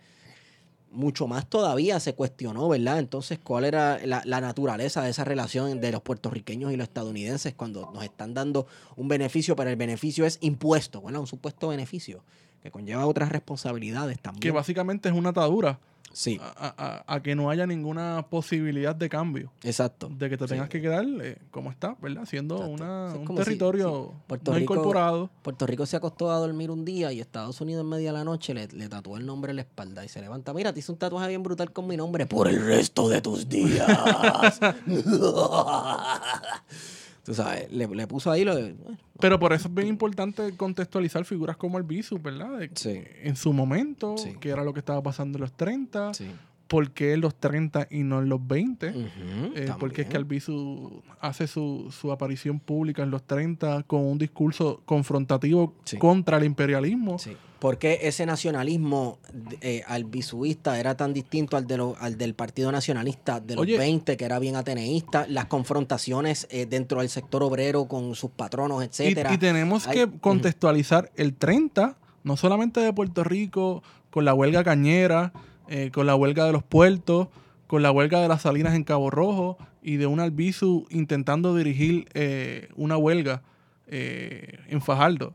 [0.93, 2.99] mucho más todavía se cuestionó, ¿verdad?
[2.99, 7.91] Entonces, ¿cuál era la, naturaleza de esa relación de los puertorriqueños y los estadounidenses cuando
[7.93, 12.23] nos están dando un beneficio, pero el beneficio es impuesto, bueno, un supuesto beneficio
[12.61, 14.53] que conlleva otras responsabilidades Que también.
[14.53, 15.79] básicamente es una atadura
[16.15, 19.51] Sí, a, a- a que no haya ninguna posibilidad de cambio.
[19.63, 20.09] exacto.
[20.09, 20.49] De que te Sí.
[20.51, 22.25] tengas que quedar eh, como está, ¿verdad?
[22.25, 25.31] Siendo una, un si- territorio Puerto no Rico- incorporado.
[25.41, 28.23] Puerto Rico se acostó a dormir un día y Estados Unidos en media de la
[28.23, 30.53] noche le, le tatuó el nombre en la espalda y se levanta.
[30.53, 33.49] Mira, te hice un tatuaje bien brutal con mi nombre por el resto de tus
[33.49, 33.87] días.
[37.23, 38.73] Tú sabes, le, le puso ahí lo de.
[38.73, 42.57] bueno, Pero por eso es bien importante contextualizar figuras como el Bisu, ¿verdad?
[42.59, 43.01] De- Sí.
[43.21, 44.33] En su momento, Sí.
[44.39, 46.25] que era lo que estaba pasando en los 30, sí.
[46.67, 48.89] por qué en los 30 y no en los 20.
[48.89, 50.17] Ujú, Eh, porque es que.
[50.17, 56.43] Albizu hace su, su aparición pública en los 30 con un discurso confrontativo contra el
[56.45, 57.19] imperialismo.
[57.19, 57.37] Sí.
[57.63, 59.19] ¿Por qué ese nacionalismo
[59.61, 63.77] eh, albisuista era tan distinto al, de lo- al del Partido Nacionalista de los Oye.
[63.77, 65.25] 20, que era bien ateneísta?
[65.29, 69.33] Las confrontaciones eh, dentro del sector obrero con sus patronos, etcétera.
[69.33, 71.95] y tenemos que contextualizar el 30,
[72.25, 75.31] no solamente de Puerto Rico, con la huelga cañera,
[75.69, 77.29] eh, con la huelga de los puertos,
[77.67, 82.09] con la huelga de las salinas en Cabo Rojo y de un Albizu intentando dirigir
[82.13, 83.41] eh, una huelga
[83.87, 85.33] eh, en Fajardo.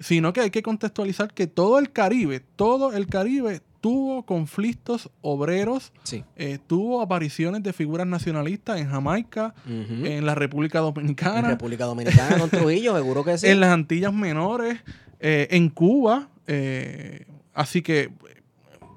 [0.00, 5.92] Sino que hay que contextualizar que todo el Caribe, todo el Caribe tuvo conflictos obreros,
[6.02, 6.24] Sí.
[6.36, 12.38] eh, tuvo apariciones de figuras nacionalistas en Jamaica, en la República En Dominicana, República Dominicana
[12.38, 13.46] con Trujillo, seguro que sí.
[13.46, 14.78] en las Antillas Menores,
[15.20, 16.28] eh, en Cuba.
[16.46, 18.10] eh, así que eh,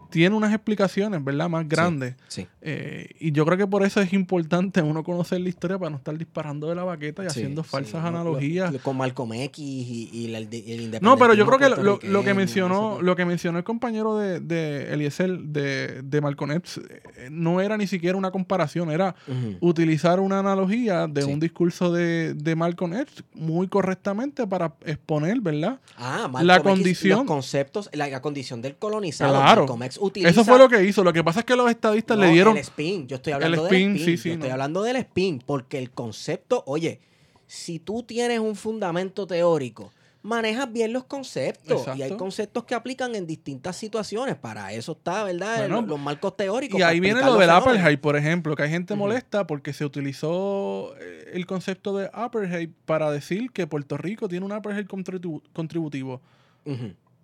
[0.09, 1.49] tiene unas explicaciones, ¿verdad?
[1.49, 2.15] Más grandes.
[2.27, 2.47] Sí.
[2.65, 5.97] Eh, y yo creo que por eso es importante uno conocer la historia para no
[5.97, 9.59] estar disparando de la baqueta y Sí, haciendo sí, falsas lo- lo- con Malcolm X
[9.59, 13.17] y, y la- el, el No, pero yo creo que lo, lo- que mencionó, lo
[13.17, 17.85] que mencionó el compañero de, de Eliezer de, de Malcolm X, eh, no era ni
[17.85, 19.13] siquiera una comparación, era
[19.59, 21.31] utilizar una analogía de Sí.
[21.31, 25.79] un discurso de, de Malcolm X muy correctamente para exponer, ¿verdad?
[25.97, 29.33] Ah, Malcolm la X, condición- los conceptos, la, la condición del colonizado.
[29.33, 29.61] Claro.
[29.61, 31.03] Malcolm X utiliza, Eso fue lo que hizo.
[31.03, 32.52] Lo que pasa es que los estadistas No, le dieron...
[32.53, 33.07] el spin.
[33.07, 34.05] Yo estoy hablando el del spin, spin.
[34.05, 34.53] sí, sí, Yo estoy no.
[34.53, 36.99] hablando del spin porque el concepto, oye,
[37.47, 39.91] si tú tienes un fundamento teórico
[40.25, 41.85] manejas bien los conceptos.
[41.97, 44.37] Y hay conceptos que aplican en distintas situaciones.
[44.37, 45.57] Para eso está, ¿verdad?
[45.57, 46.79] Bueno, los, los marcos teóricos.
[46.79, 50.95] Y ahí viene lo del apartheid, por ejemplo, que hay gente molesta porque se utilizó
[50.97, 56.21] eh, el concepto de apartheid para decir que Puerto Rico tiene un apartheid contribu- contributivo.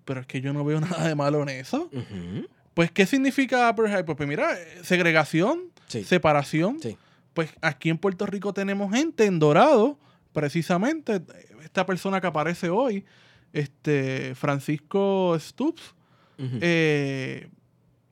[0.04, 1.90] Pero es que yo no veo nada de malo en eso.
[1.94, 2.48] ujú.
[2.80, 4.06] Pues, ¿qué significa apartheid?
[4.06, 6.06] Pues, pues mira, segregación, Sí.
[6.06, 6.78] separación.
[6.82, 6.96] Sí.
[7.34, 10.00] Pues aquí en Puerto Rico tenemos gente en Dorado,
[10.32, 11.22] precisamente,
[11.62, 13.04] esta persona que aparece hoy,
[13.52, 15.94] este Francisco Stubbs,
[16.62, 17.50] eh,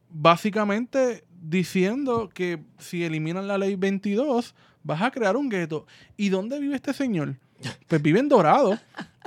[0.10, 4.54] básicamente diciendo que si eliminan la ley 22,
[4.84, 5.88] vas a crear un gueto.
[6.18, 7.38] ¿Y dónde vive este señor?
[7.88, 8.78] Pues vive en Dorado.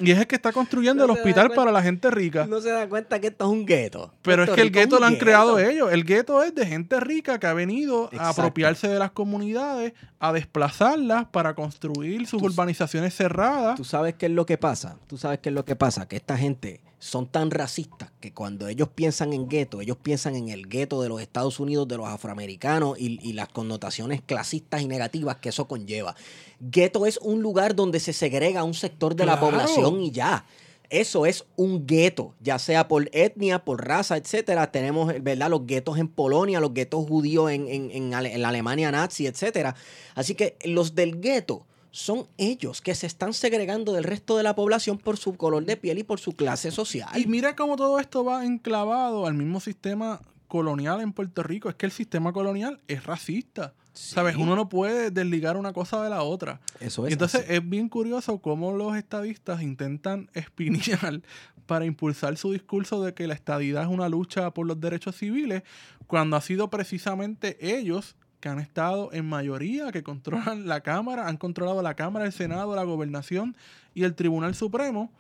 [0.03, 1.55] Y es el que está construyendo No el hospital cuenta.
[1.57, 2.47] para la gente rica.
[2.47, 4.15] No se da cuenta que esto es un gueto.
[4.23, 5.25] Pero es que el gueto lo han gueto.
[5.27, 5.93] creado ellos.
[5.93, 10.33] El gueto es de gente rica que ha venido a apropiarse de las comunidades, a
[10.33, 13.77] desplazarlas para construir sus Tú- urbanizaciones cerradas.
[13.77, 14.97] ¿Tú sabes qué es lo que pasa?
[15.07, 16.09] ¿Tú sabes qué es lo que pasa?
[16.09, 20.51] Que esta gente son tan racistas que cuando ellos piensan en gueto, ellos piensan en
[20.51, 24.87] el gueto de los Estados Unidos, de los afroamericanos y, y las connotaciones clasistas y
[24.87, 26.15] negativas que eso conlleva.
[26.61, 30.45] Gueto es un lugar donde se segrega un sector de la población y ya.
[30.91, 34.71] Eso es un gueto, ya sea por etnia, por raza, etcétera.
[34.73, 35.49] Tenemos, ¿verdad?
[35.49, 39.27] Los guetos en Polonia, los guetos judíos en, en- en Ale- en la Alemania nazi,
[39.27, 39.75] etcétera.
[40.17, 44.55] Así que los del gueto son ellos que se están segregando del resto de la
[44.55, 47.09] población por su color de piel y por su clase social.
[47.19, 51.69] Y mira cómo todo esto va enclavado al mismo sistema colonial en Puerto Rico.
[51.69, 53.75] Es que el sistema colonial es racista.
[53.93, 54.37] ¿Sabes?
[54.37, 56.61] Uno no puede desligar una cosa de la otra.
[56.79, 57.13] Eso Y es.
[57.15, 57.55] entonces así.
[57.55, 61.21] es bien curioso cómo los estadistas intentan espinear
[61.67, 65.63] para impulsar su discurso de que la estadidad es una lucha por los derechos civiles,
[66.07, 71.37] cuando ha sido precisamente ellos que han estado en mayoría, que controlan la Cámara, han
[71.37, 73.57] controlado la Cámara, el Senado, la Gobernación
[73.95, 75.13] y el Tribunal Supremo,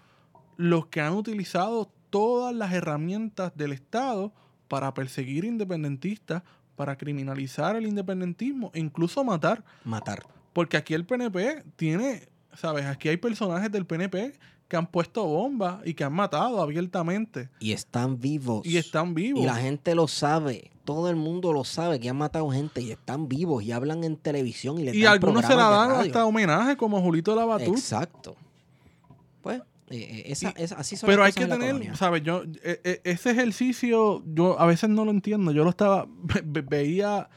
[0.56, 4.32] los que han utilizado todas las herramientas del Estado
[4.68, 6.42] para perseguir independentistas,
[6.76, 9.64] para criminalizar el independentismo e incluso matar.
[9.84, 10.24] matar.
[10.52, 12.86] Porque aquí el PNP tiene, ¿sabes?
[12.86, 14.38] Aquí hay personajes del PNP
[14.70, 17.48] que han puesto bombas y que han matado abiertamente.
[17.58, 18.64] Y están vivos.
[18.64, 19.42] Y están vivos.
[19.42, 20.70] Y la gente lo sabe.
[20.84, 24.16] Todo el mundo lo sabe que han matado gente y están vivos y hablan en
[24.16, 27.76] televisión y les Y dan algunos se la dan hasta homenaje, como Julito Labatut.
[27.76, 28.36] Exacto.
[29.42, 29.58] Pues,
[29.90, 31.96] eh, eh, esa, Y- esa- así son Pero las hay que tener.
[31.96, 32.22] ¿sabes?
[32.22, 35.50] Yo, eh, eh, ese ejercicio, yo a veces no lo entiendo.
[35.50, 37.28] Yo lo estaba, ve- ve- veía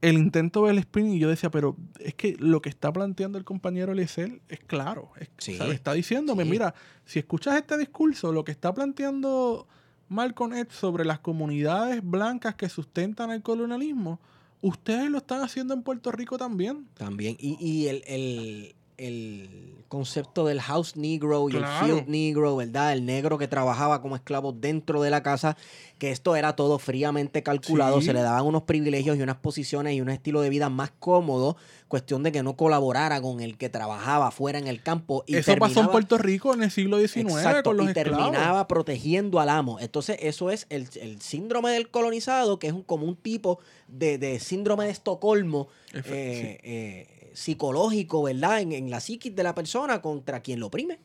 [0.00, 3.44] el intento del spin y yo decía, pero es que lo que está planteando el
[3.44, 5.10] compañero Eliezer es claro.
[5.18, 5.56] Es, Sí.
[5.56, 5.74] ¿sabes?
[5.74, 6.50] Está diciéndome, Sí.
[6.50, 6.74] mira,
[7.04, 9.66] si escuchas este discurso, lo que está planteando
[10.08, 14.20] Malcolm X sobre las comunidades blancas que sustentan el colonialismo,
[14.60, 16.86] ustedes lo están haciendo en Puerto Rico también.
[16.94, 17.36] También.
[17.38, 21.86] Y, y el, el- el concepto del house negro y Claro.
[21.86, 22.92] el field negro, ¿verdad?
[22.92, 25.56] El negro que trabajaba como esclavo dentro de la casa,
[25.98, 28.06] que esto era todo fríamente calculado, Sí.
[28.08, 31.56] se le daban unos privilegios y unas posiciones y un estilo de vida más cómodo,
[31.88, 35.24] cuestión de que no colaborara con el que trabajaba fuera en el campo.
[35.26, 38.18] Y Eso pasó en Puerto Rico en el siglo XIX Exacto, con los y esclavos.
[38.30, 39.78] terminaba protegiendo al amo.
[39.80, 44.18] Entonces, eso es el, el síndrome del colonizado, que es un, como un tipo de,
[44.18, 48.60] de síndrome de Estocolmo Efe- eh, eh, psicológico, ¿verdad?
[48.60, 50.98] En, en la psiquis de la persona contra quien lo oprime.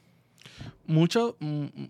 [0.87, 1.89] mucho mm, mm,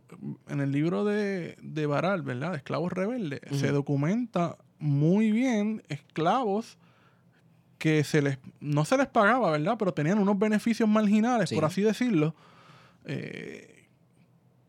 [0.49, 2.51] en el libro de, de Baral, ¿verdad?
[2.51, 6.77] De esclavos rebeldes, se documenta muy bien esclavos
[7.77, 9.75] que se les no se les pagaba, ¿verdad?
[9.79, 11.55] Pero tenían unos beneficios marginales, Sí.
[11.55, 12.35] por así decirlo,
[13.05, 13.85] eh,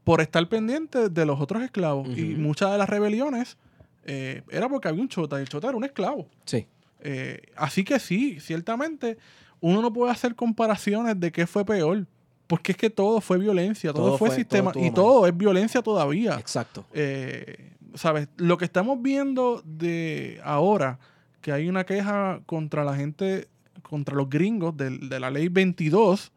[0.05, 2.09] por estar pendientes de los otros esclavos.
[2.17, 3.57] Y muchas de las rebeliones
[4.05, 6.29] eh, era porque había un chota, y el chota era un esclavo.
[6.45, 6.67] Sí.
[7.01, 9.19] Eh, así que sí, ciertamente
[9.67, 12.07] uno no puede hacer comparaciones de qué fue peor,
[12.47, 15.35] porque es que todo fue violencia, todo, Todo fue, fue- sistema todo y todo es
[15.35, 16.35] violencia todavía.
[16.39, 16.85] Exacto.
[16.93, 18.29] Eh, ¿Sabes?
[18.37, 20.99] Lo que estamos viendo de ahora,
[21.41, 23.49] que hay una queja contra la gente,
[23.83, 26.31] contra los gringos del- de, la ley 22,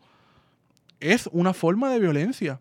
[1.00, 2.60] es una forma de violencia.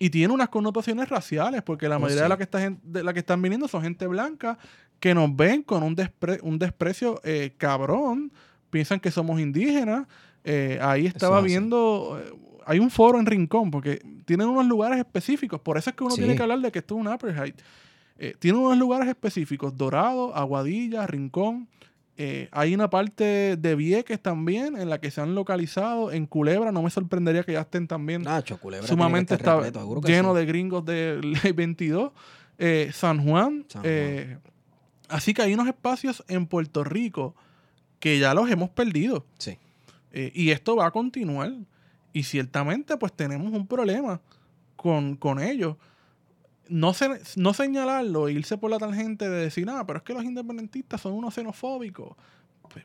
[0.00, 3.12] Y tiene unas connotaciones raciales, porque la Oh, mayoría de, la que está, de la
[3.12, 4.58] que están viniendo son gente blanca
[4.98, 8.32] que nos ven con un, despre- un desprecio eh, cabrón,
[8.74, 10.08] piensan que somos indígenas.
[10.42, 12.34] Eh, ahí estaba viendo, eh,
[12.66, 16.12] hay un foro en Rincón, porque tienen unos lugares específicos, por eso es que uno
[16.16, 16.20] Sí.
[16.22, 17.54] tiene que hablar de que esto es un apartheid.
[18.18, 21.68] Eh, tienen unos lugares específicos, Dorado, Aguadilla, Rincón.
[22.50, 26.10] Hay una parte de Vieques también en la que se han localizado.
[26.12, 28.86] En Culebra no me sorprendería que ya estén también Nacho, Culebra.
[28.88, 30.38] sumamente está repleto, lleno sí.
[30.40, 32.10] de gringos de ley 22.
[32.58, 33.64] Eh, San Juan.
[33.68, 34.40] San Juan.
[35.08, 37.34] así que hay unos espacios en Puerto Rico
[38.04, 39.24] que ya los hemos perdido.
[39.38, 39.56] Sí.
[40.12, 41.52] Eh, y esto va a continuar.
[42.12, 44.20] Y ciertamente pues tenemos un problema.
[44.76, 45.76] con, con ellos.
[46.68, 50.12] No, se, no señalarlo e irse por la tangente de decir, ah, pero es que
[50.12, 52.14] los independentistas son unos xenofóbicos.
[52.70, 52.84] Pues,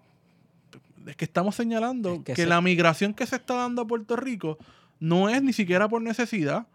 [1.08, 3.88] Es que estamos señalando Es que que, se- la migración que se está dando a
[3.88, 4.58] Puerto Rico
[5.02, 6.66] no es ni siquiera por necesidad.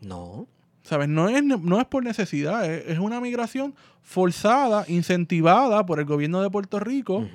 [0.00, 0.46] No.
[0.86, 1.08] ¿Sabes?
[1.08, 6.40] No es, no es por necesidad, es, es una migración forzada, incentivada por el gobierno
[6.40, 7.26] de Puerto Rico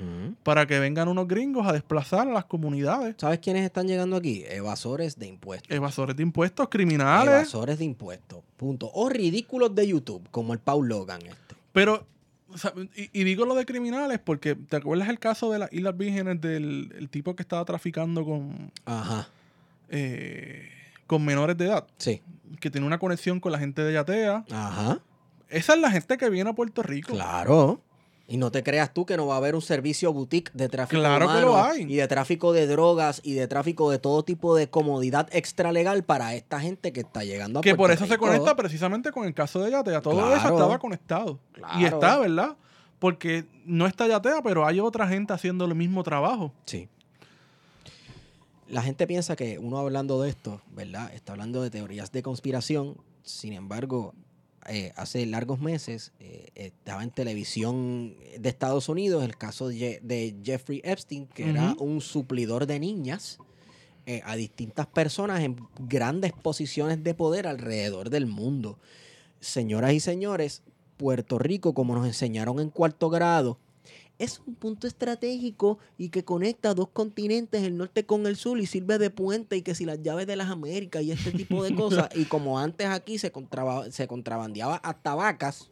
[0.44, 3.16] para que vengan unos gringos a desplazar a las comunidades.
[3.18, 4.46] ¿Sabes quiénes están llegando aquí?
[4.48, 5.70] Evasores de impuestos.
[5.70, 7.34] Evasores de impuestos, criminales.
[7.34, 8.40] Evasores de impuestos.
[8.56, 8.90] Punto.
[8.94, 11.56] O ridículos de YouTube, como el Paul Logan este.
[11.74, 12.06] Pero,
[12.54, 15.74] o sea, y, y digo lo de criminales porque, ¿te acuerdas el caso de las
[15.74, 19.28] Islas Vírgenes del el tipo que estaba traficando con, Ajá.
[19.90, 20.70] eh,
[21.12, 21.86] con menores de edad?
[21.98, 22.22] Sí.
[22.62, 24.46] Que tiene una conexión con la gente de Yatea.
[24.50, 25.00] Ajá.
[25.50, 27.12] Esa es la gente que viene a Puerto Rico.
[27.12, 27.82] Claro.
[28.30, 31.02] Y no te creas tú que no va a haber un servicio boutique de tráfico
[31.02, 31.82] Claro que lo hay.
[31.82, 36.34] y de tráfico de drogas y de tráfico de todo tipo de comodidad extralegal para
[36.34, 39.60] esta gente que está llegando a Que por eso se conecta precisamente con el caso
[39.62, 40.00] de Yatea.
[40.02, 40.34] Todo Claro.
[40.38, 41.40] eso estaba conectado.
[41.52, 41.78] Claro.
[41.78, 42.56] Y está, ¿verdad?
[43.00, 46.54] Porque no está Yatea, pero hay otra gente haciendo el mismo trabajo.
[46.66, 46.88] Sí.
[48.72, 51.14] La gente piensa que uno hablando de esto, ¿verdad?
[51.14, 52.96] Está hablando de teorías de conspiración.
[53.24, 54.14] Sin embargo,
[54.70, 60.02] eh, hace largos meses eh, estaba en televisión de Estados Unidos el caso de, Je-
[60.02, 63.40] de Jeffrey Epstein, que era un suplidor de niñas
[64.06, 68.80] eh, a distintas personas en grandes posiciones de poder alrededor del mundo.
[69.42, 70.64] Señoras y señores,
[70.98, 73.58] Puerto Rico, como nos enseñaron en cuarto grado,
[74.24, 78.66] es un punto estratégico y que conecta dos continentes, el norte con el sur, y
[78.66, 81.74] sirve de puente y que si las llaves de las Américas y este tipo de
[81.76, 82.10] cosas.
[82.16, 85.72] y como antes aquí se, contraba- se contrabandeaba hasta vacas,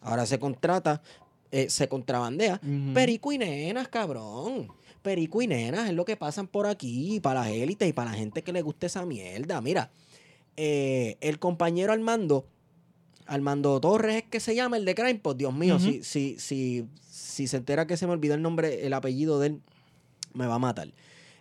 [0.00, 1.02] ahora se contrata,
[1.50, 2.60] eh, se contrabandea.
[2.94, 4.68] Perico y nenas, cabrón.
[5.02, 8.16] Perico y nenas es lo que pasan por aquí para las élites y para la
[8.16, 9.60] gente que le gusta esa mierda.
[9.60, 9.90] Mira,
[10.56, 12.46] eh, el compañero Armando,
[13.32, 16.86] Armando Torres es que se llama el de Crime, pues Dios mío, si, si, si,
[17.10, 19.60] si se entera que se me olvidó el nombre, el apellido de él,
[20.34, 20.88] me va a matar.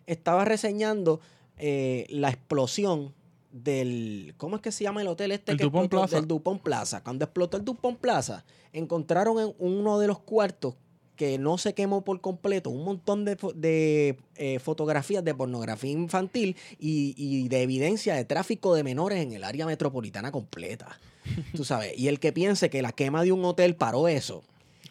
[0.08, 1.20] Estaba reseñando
[1.58, 3.14] eh, la explosión
[3.52, 4.36] del.
[4.38, 5.52] ¿Cómo es que se llama el hotel este?
[5.52, 6.08] El que Dupont explotó?
[6.08, 6.16] Plaza.
[6.16, 7.04] Del Dupont Plaza.
[7.04, 10.76] Cuando explotó el Dupont Plaza, encontraron en uno de los cuartos
[11.18, 17.14] que no se quemó por completo un montón de, eh, fotografías de pornografía infantil y,
[17.18, 20.98] y de evidencia de tráfico de menores en el área metropolitana completa.
[21.56, 24.44] Tú sabes, y el que piense que la quema de un hotel paró eso,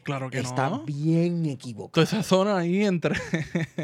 [0.03, 0.81] Claro que está no.
[0.85, 1.91] bien equivocado.
[1.93, 3.17] Toda esa zona ahí entre,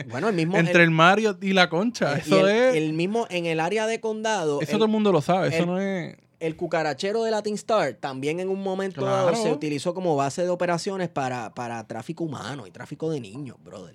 [0.08, 0.56] Bueno, el mismo...
[0.58, 2.16] entre el, el Mario y la Concha.
[2.16, 2.74] Eso el- es.
[2.76, 5.48] el mismo en el área de condado, eso el, todo el mundo lo sabe.
[5.48, 6.16] Eso el- no es.
[6.40, 10.48] el cucarachero de Latin Star también en un momento dado se utilizó como base de
[10.48, 13.94] operaciones para, para tráfico humano y tráfico de niños, brother.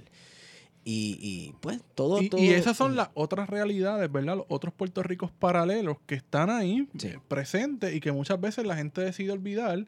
[0.84, 4.38] Y, y, pues todo, Y, todo- y esas son las otras realidades, ¿verdad?
[4.38, 7.10] Los otros Puerto Ricos paralelos que están ahí Sí.
[7.10, 9.86] eh, presentes y que muchas veces la gente decide olvidar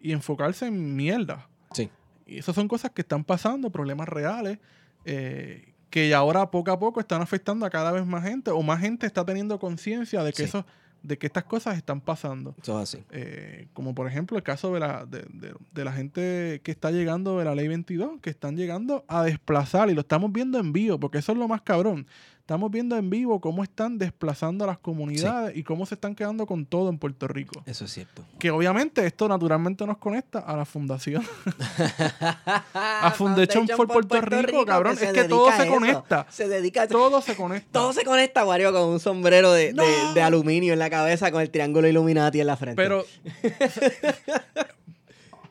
[0.00, 1.48] y enfocarse en mierda.
[1.72, 1.90] Sí.
[2.26, 4.58] Y esas son cosas que están pasando, problemas reales,
[5.04, 8.80] eh, que ahora poco a poco están afectando a cada vez más gente o más
[8.80, 10.44] gente está teniendo conciencia de que Sí.
[10.44, 10.66] eso,
[11.02, 12.54] de que estas cosas están pasando.
[12.60, 13.04] Eso es así.
[13.10, 16.90] Eh, como por ejemplo el caso de la, de, de- de la gente que está
[16.90, 20.72] llegando de la ley 22, que están llegando a desplazar y lo estamos viendo en
[20.72, 22.06] vivo, porque eso es lo más cabrón.
[22.46, 26.46] Estamos viendo en vivo cómo están desplazando a las comunidades y cómo se están quedando
[26.46, 27.60] con todo en Puerto Rico.
[27.66, 28.22] Eso es cierto.
[28.38, 31.24] Que obviamente esto naturalmente nos conecta a la fundación.
[32.72, 34.96] a Foundation for Puerto, Rico, cabrón.
[34.96, 36.24] que Es que todo se conecta.
[36.30, 36.86] Se dedica a.
[36.86, 37.68] Todo se conecta.
[37.72, 40.14] Todo se conecta, Wario, con un sombrero de, de- No.
[40.14, 42.80] de aluminio en la cabeza con el triángulo Illuminati en la frente.
[42.80, 43.04] Pero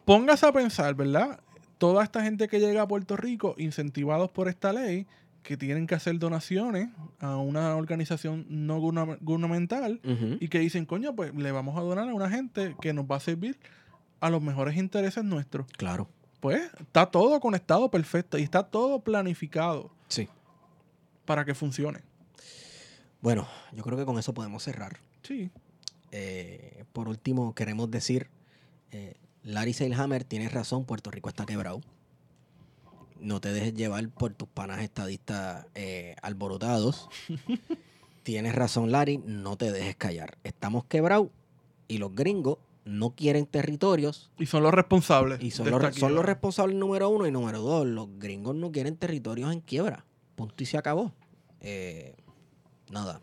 [0.05, 1.41] póngase a pensar, ¿verdad?
[1.77, 5.05] Toda esta gente que llega a Puerto Rico, incentivados por esta ley,
[5.45, 6.89] que tienen que hacer donaciones
[7.19, 10.01] a una organización no gubern- gubernamental
[10.39, 13.17] y que dicen, coño, pues le vamos a donar a una gente que nos va
[13.17, 13.59] a servir
[14.19, 15.67] a los mejores intereses nuestros.
[15.77, 16.09] Claro.
[16.39, 20.27] Pues está todo conectado perfecto y está todo planificado Sí.
[21.25, 21.99] para que funcione.
[23.21, 24.97] Bueno, yo creo que con eso podemos cerrar.
[25.23, 25.51] Sí.
[26.11, 28.29] Eh, por último, queremos decir,
[28.91, 31.81] eh, Larry Seilhammer, tienes razón, Puerto Rico está quebrado.
[33.25, 37.09] No te dejes llevar por tus panas estadistas eh, alborotados.
[38.23, 40.37] tienes razón, Larry, no te dejes callar.
[40.43, 41.29] Estamos quebrados
[41.87, 45.41] y los gringos no quieren territorios Y son los responsables.
[45.41, 47.87] y son, los, son los responsables número uno y número dos.
[47.87, 50.05] Los gringos no quieren territorios en quiebra.
[50.35, 51.11] Punto y se acabó.
[51.61, 52.13] Eh,
[52.91, 53.21] nada.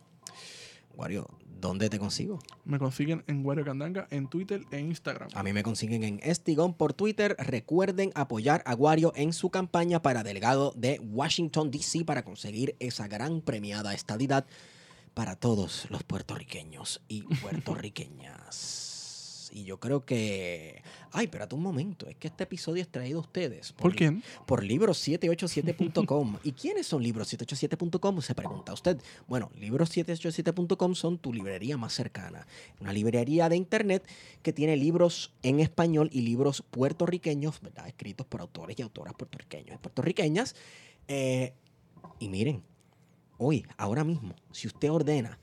[0.97, 1.29] Wario,
[1.63, 2.41] ¿Dónde te consigo?
[2.65, 5.29] Me consiguen en Wario Candanga, en Twitter e Instagram.
[5.33, 7.37] A mí me consiguen en Estigón por Twitter.
[7.39, 12.05] Recuerden apoyar a Wario en su campaña para delegado de Washington, D.C.
[12.05, 14.45] para conseguir esa gran premiada estadidad
[15.15, 18.92] para todos los puertorriqueños y puertorriqueñas.
[19.55, 20.83] Y yo creo que.
[21.13, 22.09] Ay, espérate un momento.
[22.09, 23.73] Es que este episodio es traído a ustedes.
[23.73, 24.23] ¿Por, ¿Por quién?
[24.47, 26.39] Por libros787.com.
[26.43, 28.23] ¿Y quiénes son libros787.com?
[28.23, 28.99] Se pregunta usted.
[29.29, 32.47] Bueno, libros787.com son tu librería más cercana.
[32.81, 34.09] Una librería de internet
[34.43, 37.87] que tiene libros en español y libros puertorriqueños, ¿verdad?
[37.87, 40.57] Escritos por autores y autoras puertorriqueños y puertorriqueñas.
[41.09, 41.53] Eh,
[42.19, 42.63] y miren,
[43.37, 45.39] hoy, ahora mismo, si usted ordena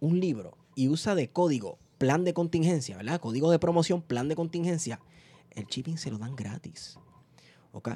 [0.00, 3.18] un libro y usa de código plan de contingencia, ¿verdad?
[3.18, 5.00] Código de promoción, plan de contingencia,
[5.52, 6.98] el shipping se lo dan gratis.
[7.72, 7.92] ¿Ok?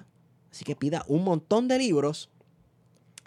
[0.51, 2.31] Así que pida un montón de libros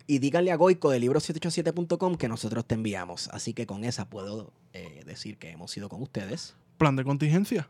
[0.07, 3.27] y díganle a Goico de libros787.com que nosotros te enviamos.
[3.27, 6.55] Así que con esa puedo eh, decir que hemos ido con ustedes.
[6.79, 7.69] Plan de contingencia.